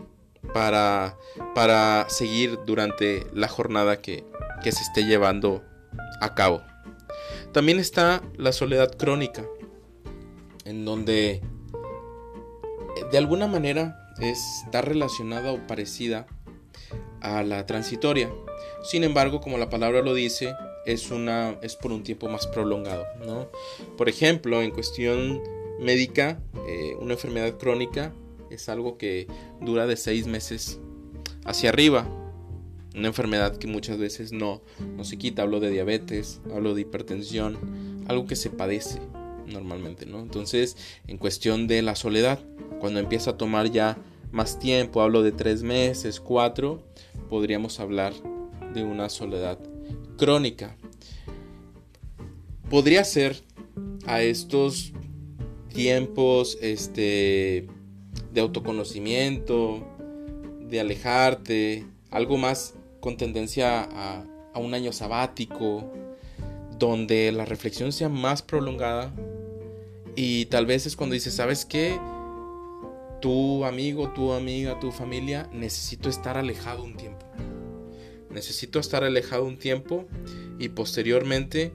para, 0.54 1.16
para 1.54 2.06
seguir 2.08 2.58
durante 2.66 3.26
la 3.32 3.48
jornada 3.48 4.00
que, 4.00 4.24
que 4.62 4.72
se 4.72 4.82
esté 4.82 5.04
llevando 5.04 5.62
a 6.20 6.34
cabo. 6.34 6.62
También 7.52 7.78
está 7.78 8.22
la 8.36 8.52
soledad 8.52 8.96
crónica, 8.96 9.44
en 10.64 10.84
donde 10.84 11.42
de 13.10 13.18
alguna 13.18 13.46
manera 13.46 14.14
está 14.20 14.82
relacionada 14.82 15.52
o 15.52 15.66
parecida 15.66 16.26
a 17.20 17.42
la 17.42 17.66
transitoria. 17.66 18.30
Sin 18.82 19.04
embargo, 19.04 19.40
como 19.40 19.58
la 19.58 19.68
palabra 19.68 20.02
lo 20.02 20.14
dice, 20.14 20.54
es 20.86 21.10
una 21.10 21.56
es 21.62 21.76
por 21.76 21.92
un 21.92 22.02
tiempo 22.02 22.28
más 22.28 22.46
prolongado, 22.46 23.04
¿no? 23.24 23.48
Por 23.96 24.08
ejemplo, 24.08 24.62
en 24.62 24.70
cuestión 24.70 25.40
médica, 25.80 26.40
eh, 26.66 26.96
una 27.00 27.14
enfermedad 27.14 27.56
crónica 27.58 28.12
es 28.50 28.68
algo 28.68 28.98
que 28.98 29.26
dura 29.60 29.86
de 29.86 29.96
seis 29.96 30.26
meses 30.26 30.78
hacia 31.44 31.70
arriba. 31.70 32.08
Una 32.94 33.08
enfermedad 33.08 33.56
que 33.56 33.68
muchas 33.68 33.98
veces 33.98 34.32
no, 34.32 34.62
no 34.96 35.04
se 35.04 35.16
quita. 35.16 35.42
Hablo 35.42 35.60
de 35.60 35.70
diabetes, 35.70 36.40
hablo 36.52 36.74
de 36.74 36.80
hipertensión, 36.80 38.04
algo 38.08 38.26
que 38.26 38.34
se 38.34 38.50
padece 38.50 38.98
normalmente, 39.46 40.06
¿no? 40.06 40.20
Entonces, 40.20 40.76
en 41.06 41.16
cuestión 41.16 41.66
de 41.68 41.82
la 41.82 41.94
soledad, 41.94 42.40
cuando 42.80 42.98
empieza 42.98 43.32
a 43.32 43.36
tomar 43.36 43.70
ya 43.70 43.98
más 44.32 44.58
tiempo, 44.58 45.02
hablo 45.02 45.22
de 45.22 45.32
tres 45.32 45.62
meses, 45.62 46.20
cuatro, 46.20 46.82
podríamos 47.28 47.78
hablar 47.80 48.12
de 48.74 48.82
una 48.82 49.08
soledad 49.08 49.58
crónica. 50.20 50.76
Podría 52.68 53.04
ser 53.04 53.42
a 54.04 54.20
estos 54.20 54.92
tiempos, 55.72 56.58
este, 56.60 57.66
de 58.30 58.40
autoconocimiento, 58.42 59.82
de 60.68 60.78
alejarte, 60.78 61.86
algo 62.10 62.36
más 62.36 62.74
con 63.00 63.16
tendencia 63.16 63.88
a, 63.90 64.26
un 64.56 64.74
año 64.74 64.92
sabático, 64.92 65.90
donde 66.78 67.32
la 67.32 67.46
reflexión 67.46 67.90
sea 67.90 68.10
más 68.10 68.42
prolongada 68.42 69.14
y 70.16 70.44
tal 70.46 70.66
vez 70.66 70.84
es 70.84 70.96
cuando 70.96 71.14
dices, 71.14 71.34
¿sabes 71.34 71.64
qué? 71.64 71.98
Tu 73.22 73.64
amigo, 73.64 74.10
tu 74.10 74.32
amiga, 74.32 74.78
tu 74.80 74.92
familia, 74.92 75.48
necesito 75.50 76.10
estar 76.10 76.36
alejado 76.36 76.82
un 76.82 76.94
tiempo. 76.94 77.29
Necesito 78.30 78.78
estar 78.78 79.04
alejado 79.04 79.44
un 79.44 79.58
tiempo 79.58 80.06
y 80.58 80.68
posteriormente 80.70 81.72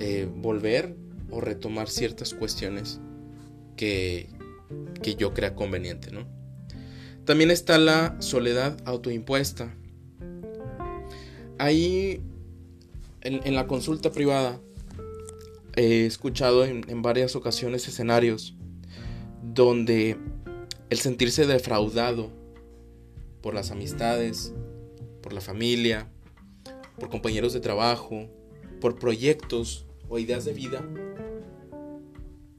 eh, 0.00 0.28
volver 0.34 0.96
o 1.30 1.40
retomar 1.40 1.88
ciertas 1.88 2.34
cuestiones 2.34 3.00
que, 3.76 4.28
que 5.02 5.14
yo 5.14 5.34
crea 5.34 5.54
conveniente, 5.54 6.10
¿no? 6.10 6.26
También 7.24 7.50
está 7.50 7.78
la 7.78 8.16
soledad 8.20 8.76
autoimpuesta. 8.84 9.74
Ahí, 11.58 12.20
en, 13.22 13.54
la 13.54 13.66
consulta 13.66 14.12
privada, 14.12 14.60
he 15.74 16.04
escuchado 16.04 16.64
en, 16.64 16.84
en 16.88 17.00
varias 17.00 17.34
ocasiones 17.34 17.88
escenarios 17.88 18.54
donde 19.42 20.18
el 20.90 20.98
sentirse 20.98 21.46
defraudado 21.46 22.30
por 23.40 23.54
las 23.54 23.70
amistades, 23.70 24.52
por 25.24 25.32
la 25.32 25.40
familia, 25.40 26.06
por 27.00 27.08
compañeros 27.08 27.54
de 27.54 27.60
trabajo, 27.60 28.28
por 28.78 28.98
proyectos 28.98 29.86
o 30.10 30.18
ideas 30.18 30.44
de 30.44 30.52
vida, 30.52 30.86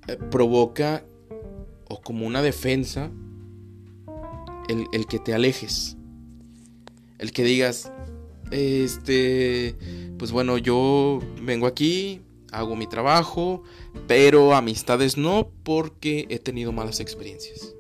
eh, 0.08 0.18
provoca 0.32 1.06
o 1.88 2.02
como 2.02 2.26
una 2.26 2.42
defensa 2.42 3.12
el, 4.68 5.06
que 5.06 5.20
te 5.20 5.36
alejes. 5.36 5.96
El 7.20 7.32
que 7.32 7.44
digas, 7.44 7.92
este, 8.50 9.76
pues 10.18 10.32
bueno, 10.32 10.58
yo 10.58 11.20
vengo 11.44 11.68
aquí, 11.68 12.22
hago 12.52 12.76
mi 12.76 12.88
trabajo, 12.88 13.62
pero 14.08 14.56
amistades 14.56 15.18
no 15.18 15.52
porque 15.62 16.26
he 16.30 16.40
tenido 16.40 16.72
malas 16.72 17.00
experiencias. 17.00 17.76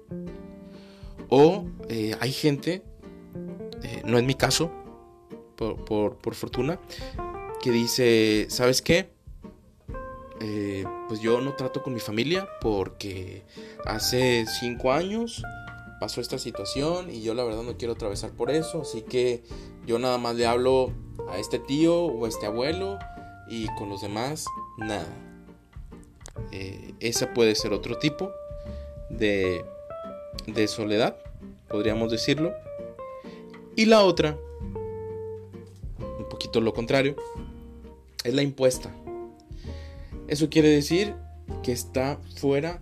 O 1.29 1.65
eh, 1.89 2.15
hay 2.19 2.31
gente, 2.31 2.83
eh, 3.83 4.01
no 4.05 4.17
es 4.17 4.23
mi 4.23 4.35
caso, 4.35 4.71
por, 5.55 6.17
por, 6.17 6.35
fortuna, 6.35 6.79
que 7.61 7.71
dice, 7.71 8.47
¿sabes 8.49 8.81
qué? 8.81 9.09
Eh, 10.41 10.83
pues 11.07 11.21
yo 11.21 11.39
no 11.39 11.53
trato 11.53 11.81
con 11.81 11.93
mi 11.93 11.99
familia 11.99 12.47
porque 12.59 13.43
hace 13.85 14.45
cinco 14.59 14.91
años 14.91 15.41
pasó 15.99 16.19
esta 16.19 16.37
situación 16.37 17.09
y 17.09 17.21
yo 17.21 17.33
la 17.33 17.43
verdad 17.45 17.63
no 17.63 17.77
quiero 17.77 17.93
atravesar 17.93 18.31
por 18.31 18.51
eso, 18.51 18.81
así 18.81 19.01
que 19.01 19.43
yo 19.85 19.97
nada 19.97 20.17
más 20.17 20.35
le 20.35 20.45
hablo 20.45 20.91
a 21.29 21.37
este 21.37 21.57
tío 21.57 21.95
o 22.03 22.25
a 22.25 22.27
este 22.27 22.45
abuelo 22.45 22.99
y 23.47 23.67
con 23.75 23.89
los 23.89 24.01
demás 24.01 24.45
nada. 24.77 25.07
Eh, 26.51 26.93
esa 26.99 27.33
puede 27.33 27.55
ser 27.55 27.71
otro 27.71 27.97
tipo 27.97 28.31
de, 29.09 29.63
de 30.47 30.67
soledad, 30.67 31.17
podríamos 31.69 32.11
decirlo. 32.11 32.53
Y 33.75 33.85
la 33.85 34.03
otra, 34.03 34.37
un 35.99 36.29
poquito 36.29 36.61
lo 36.61 36.73
contrario, 36.73 37.15
es 38.23 38.33
la 38.33 38.41
impuesta. 38.41 38.93
Eso 40.27 40.49
quiere 40.49 40.69
decir 40.69 41.13
que 41.61 41.71
está 41.71 42.19
fuera 42.35 42.79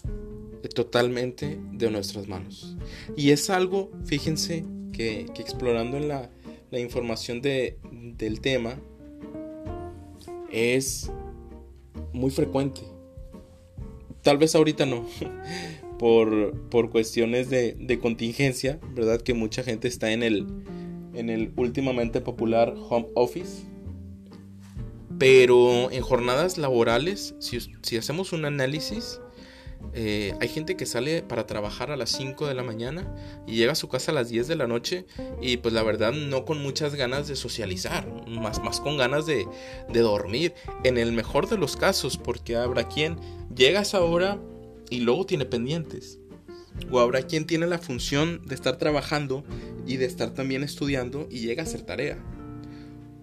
totalmente 0.70 1.60
de 1.72 1.90
nuestras 1.90 2.28
manos. 2.28 2.78
Y 3.18 3.32
es 3.32 3.50
algo, 3.50 3.92
fíjense, 4.06 4.66
que, 4.92 5.22
explorando 5.38 5.98
en 5.98 6.08
la, 6.08 6.30
información 6.72 7.42
de, 7.42 7.78
del 8.18 8.42
tema, 8.42 8.80
es 10.52 11.12
muy 12.14 12.32
frecuente. 12.32 12.82
Tal 14.24 14.38
vez 14.38 14.56
ahorita 14.56 14.86
no, 14.86 15.06
por, 16.00 16.58
por 16.70 16.90
cuestiones 16.90 17.50
de, 17.50 17.74
de, 17.74 18.00
contingencia, 18.00 18.80
¿verdad? 18.96 19.22
Que 19.22 19.36
mucha 19.36 19.62
gente 19.64 19.88
está 19.88 20.14
en 20.14 20.24
el, 20.24 20.48
en 21.14 21.30
el 21.30 21.52
últimamente 21.56 22.22
popular 22.22 22.74
home 22.90 23.08
office. 23.16 23.64
Pero 25.20 25.92
en 25.92 26.02
jornadas 26.02 26.58
laborales, 26.58 27.36
si, 27.40 27.98
hacemos 27.98 28.34
un 28.34 28.46
análisis, 28.46 29.22
eh, 29.94 30.34
hay 30.42 30.48
gente 30.48 30.76
que 30.76 30.86
sale 30.86 31.22
para 31.22 31.46
trabajar 31.46 31.92
a 31.92 31.98
las 31.98 32.10
5 32.12 32.48
de 32.48 32.56
la 32.56 32.64
mañana 32.64 33.16
y 33.46 33.56
llega 33.56 33.74
a 33.74 33.76
su 33.76 33.90
casa 33.90 34.12
a 34.12 34.16
las 34.16 34.30
10 34.30 34.48
de 34.48 34.56
la 34.56 34.66
noche 34.66 35.06
y 35.42 35.58
pues 35.58 35.74
la 35.74 35.84
verdad 35.84 36.14
no 36.14 36.46
con 36.46 36.62
muchas 36.62 36.96
ganas 36.96 37.28
de 37.28 37.36
socializar, 37.36 38.08
más, 38.28 38.64
más 38.64 38.80
con 38.80 38.98
ganas 38.98 39.26
de, 39.26 39.46
de 39.90 40.00
dormir, 40.00 40.56
en 40.84 40.98
el 40.98 41.12
mejor 41.12 41.48
de 41.48 41.58
los 41.58 41.78
casos, 41.78 42.18
porque 42.18 42.56
habrá 42.56 42.88
quien 42.88 43.18
llega 43.56 43.80
a 43.80 43.84
esa 43.84 44.02
hora 44.02 44.40
y 44.90 45.02
luego 45.02 45.26
tiene 45.26 45.46
pendientes. 45.46 46.20
O 46.92 47.00
habrá 47.00 47.24
quien 47.24 47.46
tiene 47.46 47.68
la 47.68 47.80
función 47.80 48.42
de 48.46 48.56
estar 48.56 48.78
trabajando 48.78 49.44
y 49.86 49.98
de 49.98 50.06
estar 50.06 50.34
también 50.34 50.64
estudiando 50.64 51.28
y 51.30 51.40
llega 51.40 51.64
a 51.64 51.66
hacer 51.66 51.82
tarea. 51.82 52.18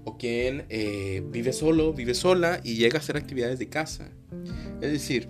O 0.05 0.17
quien 0.17 0.67
eh, 0.69 1.23
vive 1.31 1.53
solo, 1.53 1.93
vive 1.93 2.15
sola 2.15 2.61
y 2.65 2.77
llega 2.77 2.99
a 2.99 3.01
hacer 3.01 3.17
actividades 3.17 3.59
de 3.59 3.69
casa. 3.69 4.11
Es 4.81 4.93
decir, 4.93 5.29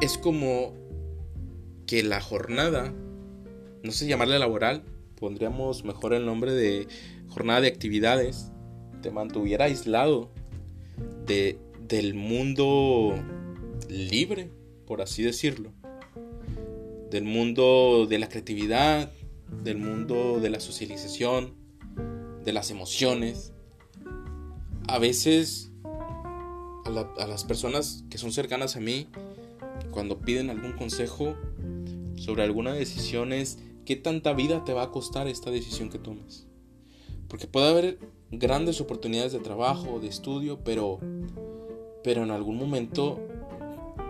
es 0.00 0.18
como 0.18 0.74
que 1.86 2.02
la 2.02 2.20
jornada, 2.20 2.92
no 3.82 3.92
sé 3.92 4.06
llamarle 4.06 4.38
laboral, 4.38 4.82
pondríamos 5.16 5.84
mejor 5.84 6.14
el 6.14 6.26
nombre 6.26 6.52
de 6.52 6.88
jornada 7.28 7.60
de 7.60 7.68
actividades, 7.68 8.50
te 9.02 9.10
mantuviera 9.10 9.66
aislado 9.66 10.32
de, 11.26 11.58
del 11.86 12.14
mundo 12.14 13.14
libre, 13.88 14.50
por 14.86 15.02
así 15.02 15.22
decirlo, 15.22 15.72
del 17.12 17.24
mundo 17.24 18.06
de 18.08 18.18
la 18.18 18.30
creatividad, 18.30 19.12
del 19.62 19.76
mundo 19.76 20.40
de 20.40 20.48
la 20.48 20.60
socialización, 20.60 21.54
de 22.42 22.54
las 22.54 22.70
emociones. 22.70 23.52
A 24.88 24.98
veces 24.98 25.70
a, 26.86 27.26
las 27.26 27.44
personas 27.44 28.04
que 28.08 28.16
son 28.16 28.32
cercanas 28.32 28.76
a 28.76 28.80
mí, 28.80 29.08
cuando 29.90 30.20
piden 30.20 30.48
algún 30.48 30.72
consejo 30.72 31.36
sobre 32.16 32.44
alguna 32.44 32.72
decisión 32.72 33.34
es 33.34 33.58
qué 33.84 33.96
tanta 33.96 34.32
vida 34.32 34.64
te 34.64 34.72
va 34.72 34.84
a 34.84 34.90
costar 34.90 35.28
esta 35.28 35.50
decisión 35.50 35.90
que 35.90 35.98
tomas. 35.98 36.46
Porque 37.28 37.46
puede 37.46 37.68
haber 37.68 37.98
grandes 38.30 38.80
oportunidades 38.80 39.32
de 39.32 39.40
trabajo, 39.40 40.00
de 40.00 40.08
estudio, 40.08 40.60
pero, 40.64 40.98
pero 42.02 42.22
en 42.22 42.30
algún 42.30 42.56
momento 42.56 43.20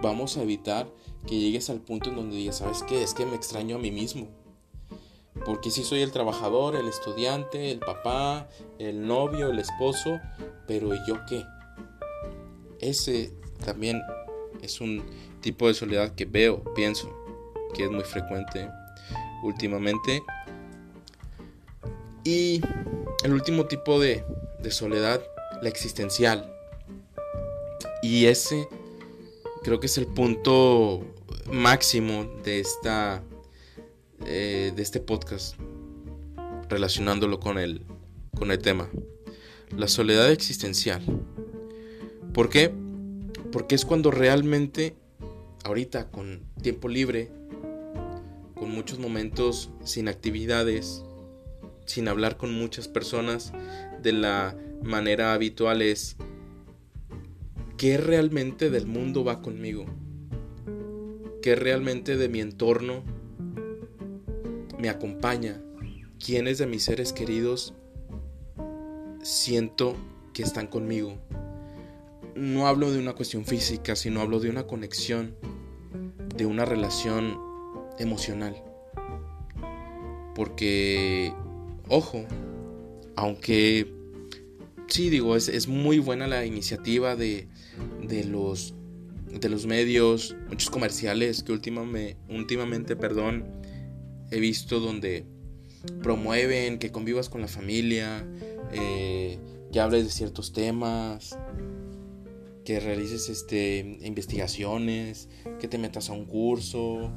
vamos 0.02 0.36
a 0.36 0.42
evitar 0.42 0.88
que 1.26 1.38
llegues 1.38 1.70
al 1.70 1.80
punto 1.80 2.10
en 2.10 2.16
donde 2.16 2.36
digas, 2.36 2.58
¿sabes 2.58 2.82
qué? 2.82 3.02
Es 3.02 3.14
que 3.14 3.26
me 3.26 3.36
extraño 3.36 3.76
a 3.76 3.78
mí 3.78 3.90
mismo. 3.90 4.28
Porque 5.44 5.70
si 5.70 5.82
soy 5.82 6.02
el 6.02 6.12
trabajador, 6.12 6.76
el 6.76 6.88
estudiante, 6.88 7.70
el 7.70 7.78
papá, 7.78 8.48
el 8.78 9.06
novio, 9.06 9.50
el 9.50 9.58
esposo, 9.58 10.20
pero 10.66 10.94
¿y 10.94 10.98
yo 11.06 11.24
qué? 11.28 11.44
Ese 12.80 13.32
también 13.64 14.02
es 14.60 14.80
un 14.80 15.02
tipo 15.40 15.68
de 15.68 15.74
soledad 15.74 16.14
que 16.14 16.24
veo, 16.24 16.62
pienso, 16.74 17.10
que 17.74 17.84
es 17.84 17.90
muy 17.90 18.04
frecuente 18.04 18.68
últimamente. 19.42 20.22
Y 22.24 22.60
el 23.24 23.32
último 23.32 23.66
tipo 23.66 23.98
de, 24.00 24.24
soledad, 24.70 25.22
la 25.60 25.68
existencial. 25.68 26.52
Y 28.02 28.26
ese 28.26 28.68
creo 29.62 29.80
que 29.80 29.86
es 29.86 29.98
el 29.98 30.06
punto 30.06 31.04
máximo 31.50 32.24
de 32.44 32.60
esta 32.60 33.22
eh, 34.24 34.72
de 34.74 34.82
este 34.82 35.00
podcast 35.00 35.56
relacionándolo 36.68 37.40
con 37.40 37.58
el 37.58 37.84
con 38.36 38.50
el 38.50 38.58
tema 38.58 38.88
la 39.76 39.88
soledad 39.88 40.30
existencial 40.30 41.02
¿por 42.32 42.48
qué? 42.48 42.72
porque 43.52 43.74
es 43.74 43.84
cuando 43.84 44.10
realmente 44.10 44.96
ahorita 45.64 46.10
con 46.10 46.42
tiempo 46.60 46.88
libre, 46.88 47.30
con 48.54 48.70
muchos 48.70 48.98
momentos 48.98 49.70
sin 49.84 50.08
actividades, 50.08 51.04
sin 51.84 52.08
hablar 52.08 52.36
con 52.36 52.52
muchas 52.52 52.88
personas 52.88 53.52
de 54.02 54.12
la 54.12 54.56
manera 54.82 55.34
habitual 55.34 55.82
es 55.82 56.16
qué 57.82 57.96
realmente 57.96 58.70
del 58.70 58.86
mundo 58.86 59.24
va 59.24 59.42
conmigo, 59.42 59.86
qué 61.42 61.56
realmente 61.56 62.16
de 62.16 62.28
mi 62.28 62.38
entorno 62.38 63.02
me 64.78 64.88
acompaña, 64.88 65.60
quiénes 66.24 66.58
de 66.58 66.68
mis 66.68 66.84
seres 66.84 67.12
queridos 67.12 67.74
siento 69.24 69.96
que 70.32 70.44
están 70.44 70.68
conmigo. 70.68 71.18
No 72.36 72.68
hablo 72.68 72.92
de 72.92 73.00
una 73.00 73.14
cuestión 73.14 73.44
física, 73.44 73.96
sino 73.96 74.20
hablo 74.20 74.38
de 74.38 74.48
una 74.48 74.68
conexión 74.68 75.34
de 76.36 76.46
una 76.46 76.64
relación 76.64 77.36
emocional. 77.98 78.62
Porque, 80.36 81.34
ojo, 81.88 82.26
aunque 83.16 83.92
sí 84.86 85.10
digo, 85.10 85.34
es, 85.36 85.66
muy 85.66 85.98
buena 85.98 86.28
la 86.28 86.44
iniciativa 86.44 87.16
de, 87.16 87.48
de, 88.02 88.24
los, 88.24 88.74
de 89.26 89.48
los 89.48 89.66
medios, 89.66 90.36
muchos 90.48 90.70
comerciales 90.70 91.42
que 91.42 91.52
últimamente, 91.52 92.16
últimamente 92.28 92.96
perdón, 92.96 93.44
he 94.30 94.40
visto 94.40 94.80
donde 94.80 95.26
promueven 96.02 96.78
que 96.78 96.90
convivas 96.90 97.28
con 97.28 97.40
la 97.40 97.48
familia, 97.48 98.26
eh, 98.72 99.38
que 99.72 99.80
hables 99.80 100.04
de 100.04 100.10
ciertos 100.10 100.52
temas, 100.52 101.36
que 102.64 102.80
realices 102.80 103.28
este, 103.28 103.98
investigaciones, 104.02 105.28
que 105.58 105.68
te 105.68 105.78
metas 105.78 106.10
a 106.10 106.12
un 106.12 106.26
curso, 106.26 107.12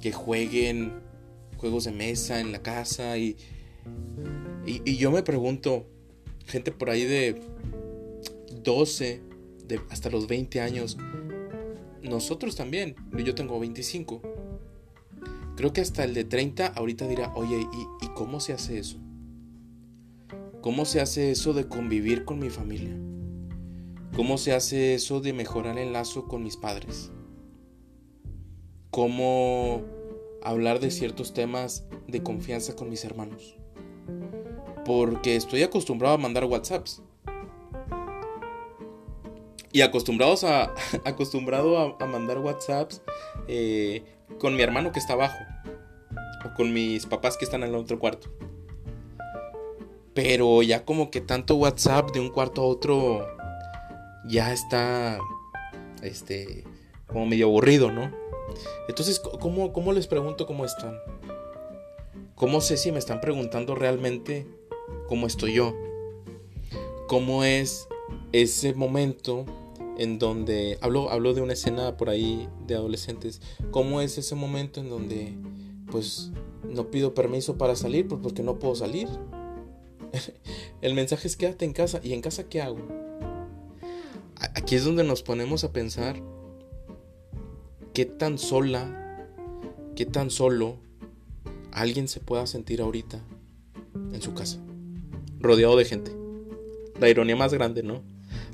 que 0.00 0.12
jueguen 0.12 1.00
juegos 1.56 1.84
de 1.84 1.92
mesa 1.92 2.40
en 2.40 2.52
la 2.52 2.62
casa 2.62 3.18
y, 3.18 3.36
y, 4.66 4.96
yo 4.96 5.10
me 5.10 5.22
pregunto, 5.22 5.86
gente 6.46 6.72
por 6.72 6.90
ahí 6.90 7.04
de 7.04 7.40
12, 8.62 9.22
hasta 9.90 10.10
los 10.10 10.26
20 10.26 10.60
años, 10.60 10.96
nosotros 12.02 12.56
también, 12.56 12.96
yo 13.24 13.34
tengo 13.34 13.58
25, 13.60 14.22
creo 15.56 15.72
que 15.72 15.80
hasta 15.80 16.04
el 16.04 16.14
de 16.14 16.24
30 16.24 16.66
ahorita 16.68 17.06
dirá, 17.06 17.32
oye, 17.34 17.58
¿y, 17.60 18.06
¿y 18.06 18.08
cómo 18.14 18.40
se 18.40 18.52
hace 18.52 18.78
eso? 18.78 18.98
¿Cómo 20.60 20.84
se 20.84 21.00
hace 21.00 21.30
eso 21.30 21.52
de 21.52 21.68
convivir 21.68 22.24
con 22.24 22.38
mi 22.38 22.50
familia? 22.50 22.96
¿Cómo 24.16 24.38
se 24.38 24.52
hace 24.52 24.94
eso 24.94 25.20
de 25.20 25.32
mejorar 25.32 25.78
el 25.78 25.92
lazo 25.92 26.26
con 26.26 26.42
mis 26.42 26.56
padres? 26.56 27.12
¿Cómo 28.90 29.84
hablar 30.42 30.80
de 30.80 30.90
ciertos 30.90 31.32
temas 31.32 31.84
de 32.08 32.22
confianza 32.22 32.74
con 32.74 32.90
mis 32.90 33.04
hermanos? 33.04 33.56
Porque 34.84 35.36
estoy 35.36 35.62
acostumbrado 35.62 36.16
a 36.16 36.18
mandar 36.18 36.46
WhatsApps. 36.46 37.02
Y 39.78 39.82
acostumbrados 39.82 40.42
a, 40.42 40.74
acostumbrado 41.04 41.96
a, 42.00 42.06
mandar 42.06 42.38
WhatsApps 42.38 43.00
eh, 43.46 44.02
con 44.40 44.56
mi 44.56 44.62
hermano 44.62 44.90
que 44.90 44.98
está 44.98 45.12
abajo. 45.12 45.38
O 46.44 46.52
con 46.56 46.72
mis 46.72 47.06
papás 47.06 47.36
que 47.36 47.44
están 47.44 47.62
en 47.62 47.68
el 47.68 47.76
otro 47.76 48.00
cuarto. 48.00 48.28
Pero 50.14 50.64
ya 50.64 50.84
como 50.84 51.12
que 51.12 51.20
tanto 51.20 51.54
WhatsApp 51.54 52.10
de 52.10 52.18
un 52.18 52.30
cuarto 52.30 52.62
a 52.62 52.64
otro 52.64 53.28
ya 54.26 54.52
está, 54.52 55.20
este, 56.02 56.64
como 57.06 57.26
medio 57.26 57.46
aburrido, 57.46 57.92
¿no? 57.92 58.10
Entonces, 58.88 59.20
¿cómo, 59.20 59.72
¿cómo 59.72 59.92
les 59.92 60.08
pregunto 60.08 60.44
cómo 60.44 60.64
están? 60.64 60.98
¿Cómo 62.34 62.60
sé 62.62 62.78
si 62.78 62.90
me 62.90 62.98
están 62.98 63.20
preguntando 63.20 63.76
realmente 63.76 64.44
cómo 65.06 65.28
estoy 65.28 65.52
yo? 65.52 65.72
¿Cómo 67.06 67.44
es 67.44 67.86
ese 68.32 68.74
momento 68.74 69.46
en 69.98 70.18
donde 70.18 70.78
hablo 70.80 71.34
de 71.34 71.42
una 71.42 71.52
escena 71.52 71.96
por 71.96 72.08
ahí 72.08 72.48
de 72.66 72.74
adolescentes? 72.74 73.42
¿Cómo 73.70 74.00
es 74.00 74.16
ese 74.16 74.34
momento 74.34 74.80
en 74.80 74.88
donde 74.88 75.34
pues 75.90 76.30
no 76.64 76.90
pido 76.90 77.14
permiso 77.14 77.58
para 77.58 77.76
salir 77.76 78.08
pues 78.08 78.20
porque 78.22 78.42
no 78.42 78.58
puedo 78.58 78.74
salir? 78.74 79.08
El 80.80 80.94
mensaje 80.94 81.28
es 81.28 81.36
quédate 81.36 81.64
en 81.64 81.72
casa. 81.72 82.00
¿Y 82.02 82.12
en 82.12 82.22
casa 82.22 82.48
qué 82.48 82.62
hago? 82.62 82.78
aquí 84.54 84.76
es 84.76 84.84
donde 84.84 85.02
nos 85.02 85.22
ponemos 85.22 85.64
a 85.64 85.72
pensar 85.72 86.22
qué 87.92 88.04
tan 88.04 88.38
sola, 88.38 89.26
qué 89.96 90.06
tan 90.06 90.30
solo 90.30 90.76
alguien 91.72 92.06
se 92.06 92.20
pueda 92.20 92.46
sentir 92.46 92.80
ahorita 92.80 93.20
en 94.12 94.22
su 94.22 94.34
casa, 94.34 94.58
rodeado 95.40 95.76
de 95.76 95.84
gente. 95.84 96.12
La 97.00 97.08
ironía 97.08 97.36
más 97.36 97.52
grande, 97.52 97.82
¿no? 97.82 98.02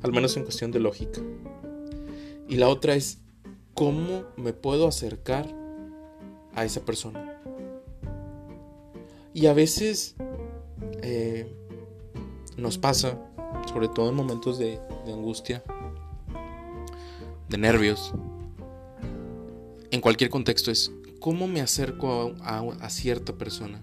Al 0.04 0.12
menos 0.12 0.36
en 0.36 0.44
cuestión 0.44 0.70
de 0.70 0.78
lógica. 0.78 1.20
Y 2.48 2.54
la 2.54 2.68
otra 2.68 2.94
es, 2.94 3.18
¿cómo 3.74 4.22
me 4.36 4.52
puedo 4.52 4.86
acercar 4.86 5.52
a 6.54 6.64
esa 6.64 6.84
persona? 6.84 7.40
Y 9.32 9.46
a 9.46 9.52
veces 9.52 10.14
eh, 11.02 11.52
nos 12.56 12.78
pasa, 12.78 13.18
sobre 13.68 13.88
todo 13.88 14.10
en 14.10 14.14
momentos 14.14 14.60
de 14.60 14.78
angustia, 15.08 15.64
de 17.48 17.58
nervios, 17.58 18.14
en 19.94 20.00
cualquier 20.00 20.28
contexto 20.28 20.72
es 20.72 20.90
cómo 21.20 21.46
me 21.46 21.60
acerco 21.60 22.34
a, 22.42 22.90
cierta 22.90 23.32
persona. 23.32 23.80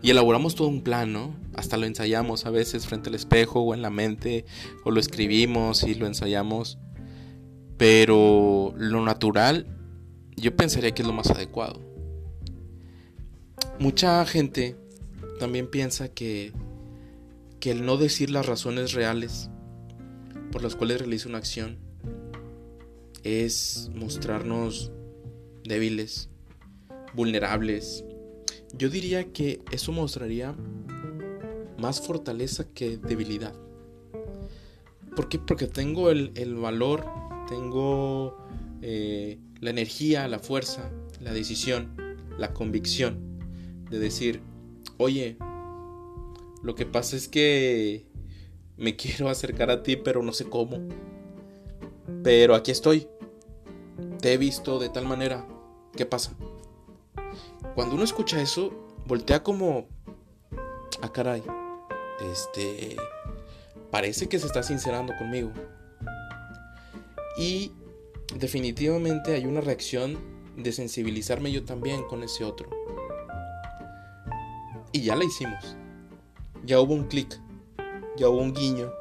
Y 0.00 0.10
elaboramos 0.10 0.54
todo 0.54 0.68
un 0.68 0.82
plan, 0.82 1.12
¿no? 1.12 1.34
Hasta 1.54 1.76
lo 1.76 1.86
ensayamos 1.86 2.46
a 2.46 2.50
veces 2.50 2.86
frente 2.86 3.08
al 3.08 3.16
espejo 3.16 3.60
o 3.60 3.74
en 3.74 3.82
la 3.82 3.90
mente, 3.90 4.44
o 4.84 4.90
lo 4.90 5.00
escribimos 5.00 5.82
y 5.82 5.94
lo 5.94 6.06
ensayamos. 6.06 6.78
Pero 7.76 8.74
lo 8.76 9.04
natural, 9.04 9.66
yo 10.36 10.54
pensaría 10.54 10.92
que 10.92 11.02
es 11.02 11.08
lo 11.08 11.14
más 11.14 11.30
adecuado. 11.30 11.80
Mucha 13.78 14.24
gente 14.26 14.76
también 15.38 15.68
piensa 15.68 16.08
que, 16.08 16.52
que 17.60 17.70
el 17.70 17.84
no 17.84 17.96
decir 17.96 18.30
las 18.30 18.46
razones 18.46 18.92
reales 18.92 19.50
por 20.50 20.62
las 20.62 20.76
cuales 20.76 20.98
realiza 20.98 21.28
una 21.28 21.38
acción 21.38 21.78
es 23.22 23.90
mostrarnos 23.94 24.92
débiles, 25.64 26.30
vulnerables. 27.14 28.04
Yo 28.76 28.88
diría 28.90 29.32
que 29.32 29.62
eso 29.72 29.92
mostraría 29.92 30.54
más 31.78 32.00
fortaleza 32.00 32.66
que 32.72 32.98
debilidad. 32.98 33.54
¿Por 35.16 35.28
qué? 35.28 35.38
Porque 35.38 35.66
tengo 35.66 36.10
el, 36.10 36.54
valor, 36.56 37.04
tengo 37.48 38.36
eh, 38.82 39.38
la 39.60 39.70
energía, 39.70 40.28
la 40.28 40.38
fuerza, 40.38 40.90
la 41.20 41.32
decisión, 41.32 41.94
la 42.36 42.52
convicción 42.52 43.38
de 43.90 43.98
decir, 43.98 44.42
oye, 44.98 45.38
lo 46.62 46.74
que 46.74 46.86
pasa 46.86 47.16
es 47.16 47.28
que 47.28 48.06
me 48.76 48.96
quiero 48.96 49.28
acercar 49.28 49.70
a 49.70 49.82
ti, 49.82 49.96
pero 49.96 50.22
no 50.22 50.32
sé 50.32 50.44
cómo. 50.44 50.78
Pero 52.22 52.54
aquí 52.54 52.70
estoy. 52.70 53.08
Te 54.20 54.32
he 54.32 54.38
visto 54.38 54.78
de 54.78 54.88
tal 54.88 55.06
manera. 55.06 55.46
¿Qué 55.96 56.06
pasa? 56.06 56.36
Cuando 57.74 57.94
uno 57.94 58.04
escucha 58.04 58.40
eso, 58.40 58.72
voltea 59.06 59.42
como... 59.42 59.86
Ah, 61.00 61.12
caray. 61.12 61.42
Este... 62.32 62.96
Parece 63.90 64.28
que 64.28 64.38
se 64.38 64.46
está 64.46 64.62
sincerando 64.62 65.16
conmigo. 65.16 65.50
Y 67.38 67.72
definitivamente 68.34 69.34
hay 69.34 69.46
una 69.46 69.60
reacción 69.60 70.18
de 70.56 70.72
sensibilizarme 70.72 71.52
yo 71.52 71.64
también 71.64 72.02
con 72.04 72.22
ese 72.22 72.44
otro. 72.44 72.68
Y 74.92 75.02
ya 75.02 75.16
la 75.16 75.24
hicimos. 75.24 75.76
Ya 76.64 76.80
hubo 76.80 76.94
un 76.94 77.04
clic. 77.04 77.40
Ya 78.16 78.28
hubo 78.28 78.42
un 78.42 78.52
guiño. 78.52 78.92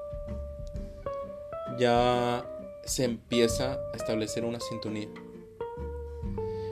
Ya 1.77 2.45
se 2.86 3.03
empieza 3.03 3.73
a 3.93 3.97
establecer 3.97 4.45
una 4.45 4.60
sintonía. 4.60 5.10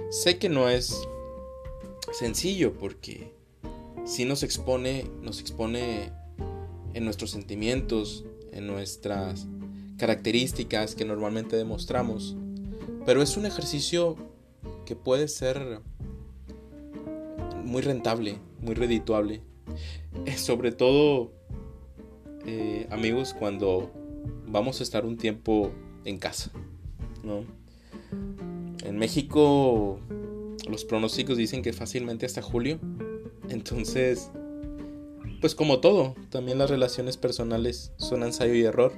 Sé 0.09 0.37
que 0.37 0.47
no 0.47 0.69
es 0.69 1.07
sencillo 2.17 2.73
porque 2.73 3.33
si 4.05 4.25
nos 4.25 4.43
expone, 4.43 5.05
nos 5.21 5.39
expone 5.39 6.11
en 6.93 7.03
nuestros 7.03 7.31
sentimientos, 7.31 8.25
en 8.51 8.67
nuestras 8.67 9.47
características 9.97 10.95
que 10.95 11.05
normalmente 11.05 11.55
demostramos, 11.55 12.35
pero 13.05 13.21
es 13.21 13.35
un 13.37 13.45
ejercicio 13.45 14.15
que 14.85 14.95
puede 14.95 15.27
ser 15.27 15.81
muy 17.63 17.81
rentable, 17.81 18.39
muy 18.61 18.75
redituable, 18.75 19.41
sobre 20.37 20.71
todo 20.71 21.31
eh, 22.45 22.87
amigos 22.91 23.33
cuando 23.33 23.91
vamos 24.47 24.79
a 24.79 24.83
estar 24.83 25.05
un 25.05 25.17
tiempo 25.17 25.71
en 26.05 26.17
casa, 26.17 26.51
¿no? 27.23 27.43
En 28.83 28.97
México 28.97 29.99
los 30.69 30.85
pronósticos 30.85 31.37
dicen 31.37 31.61
que 31.61 31.73
fácilmente 31.73 32.25
hasta 32.25 32.41
julio. 32.41 32.79
Entonces, 33.49 34.31
pues 35.41 35.55
como 35.55 35.79
todo, 35.79 36.15
también 36.29 36.57
las 36.57 36.69
relaciones 36.69 37.17
personales 37.17 37.91
son 37.97 38.23
ensayo 38.23 38.53
y 38.53 38.63
error. 38.63 38.93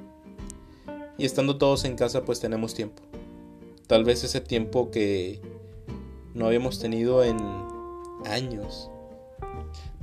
Y 1.17 1.25
estando 1.25 1.57
todos 1.57 1.83
en 1.85 1.95
casa, 1.95 2.23
pues 2.25 2.39
tenemos 2.39 2.73
tiempo. 2.73 3.01
Tal 3.87 4.03
vez 4.03 4.23
ese 4.23 4.41
tiempo 4.41 4.91
que 4.91 5.41
no 6.33 6.45
habíamos 6.45 6.79
tenido 6.79 7.23
en 7.23 7.37
años. 8.25 8.89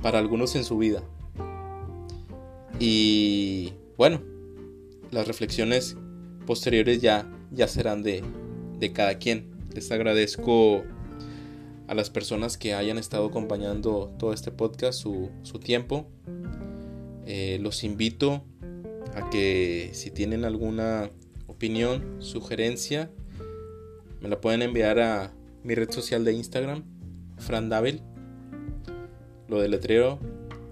Para 0.01 0.19
algunos 0.19 0.55
en 0.55 0.65
su 0.65 0.77
vida. 0.77 1.03
Y 2.79 3.73
bueno, 3.97 4.21
las 5.11 5.27
reflexiones 5.27 5.95
posteriores 6.45 7.01
ya, 7.01 7.31
ya 7.51 7.67
serán 7.67 8.03
de, 8.03 8.23
de 8.77 8.91
cada 8.91 9.17
quien. 9.17 9.55
Les 9.73 9.91
agradezco 9.91 10.83
a 11.87 11.93
las 11.93 12.09
personas 12.09 12.57
que 12.57 12.73
hayan 12.73 12.97
estado 12.97 13.27
acompañando 13.27 14.13
todo 14.17 14.33
este 14.33 14.51
podcast 14.51 14.99
su, 14.99 15.29
su 15.43 15.59
tiempo. 15.59 16.07
Eh, 17.25 17.57
los 17.61 17.83
invito 17.83 18.43
a 19.15 19.29
que 19.29 19.89
si 19.93 20.11
tienen 20.11 20.45
alguna 20.45 21.09
opinión, 21.47 22.17
sugerencia, 22.19 23.11
me 24.21 24.29
la 24.29 24.41
pueden 24.41 24.61
enviar 24.61 24.99
a 24.99 25.33
mi 25.63 25.75
red 25.75 25.89
social 25.91 26.23
de 26.25 26.33
Instagram, 26.33 26.83
Fran 27.37 27.69
Lo 29.47 29.61
del 29.61 29.71
letrero 29.71 30.19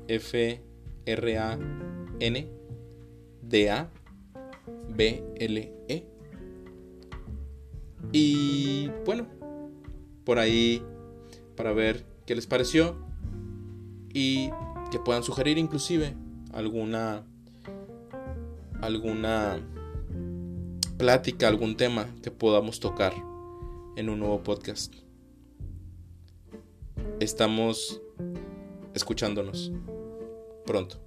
F 0.08 0.62
R 1.06 1.38
A 1.38 1.60
N 2.20 2.64
D-A-B-L-E. 3.54 3.94
Y 8.12 8.90
bueno, 9.06 9.28
por 10.24 10.40
ahí 10.40 10.84
para 11.56 11.74
ver 11.74 12.06
qué 12.26 12.36
les 12.36 12.48
pareció 12.48 12.96
y 14.14 14.50
que 14.92 15.00
puedan 15.00 15.24
sugerir 15.24 15.58
inclusive 15.58 16.16
alguna 16.52 17.24
alguna 18.82 19.60
plática, 20.98 21.48
algún 21.48 21.76
tema 21.76 22.08
que 22.22 22.32
podamos 22.32 22.80
tocar 22.80 23.14
en 23.96 24.10
un 24.10 24.20
nuevo 24.20 24.44
podcast. 24.44 24.94
Estamos 27.20 28.02
escuchándonos 28.94 29.72
pronto. 30.66 30.98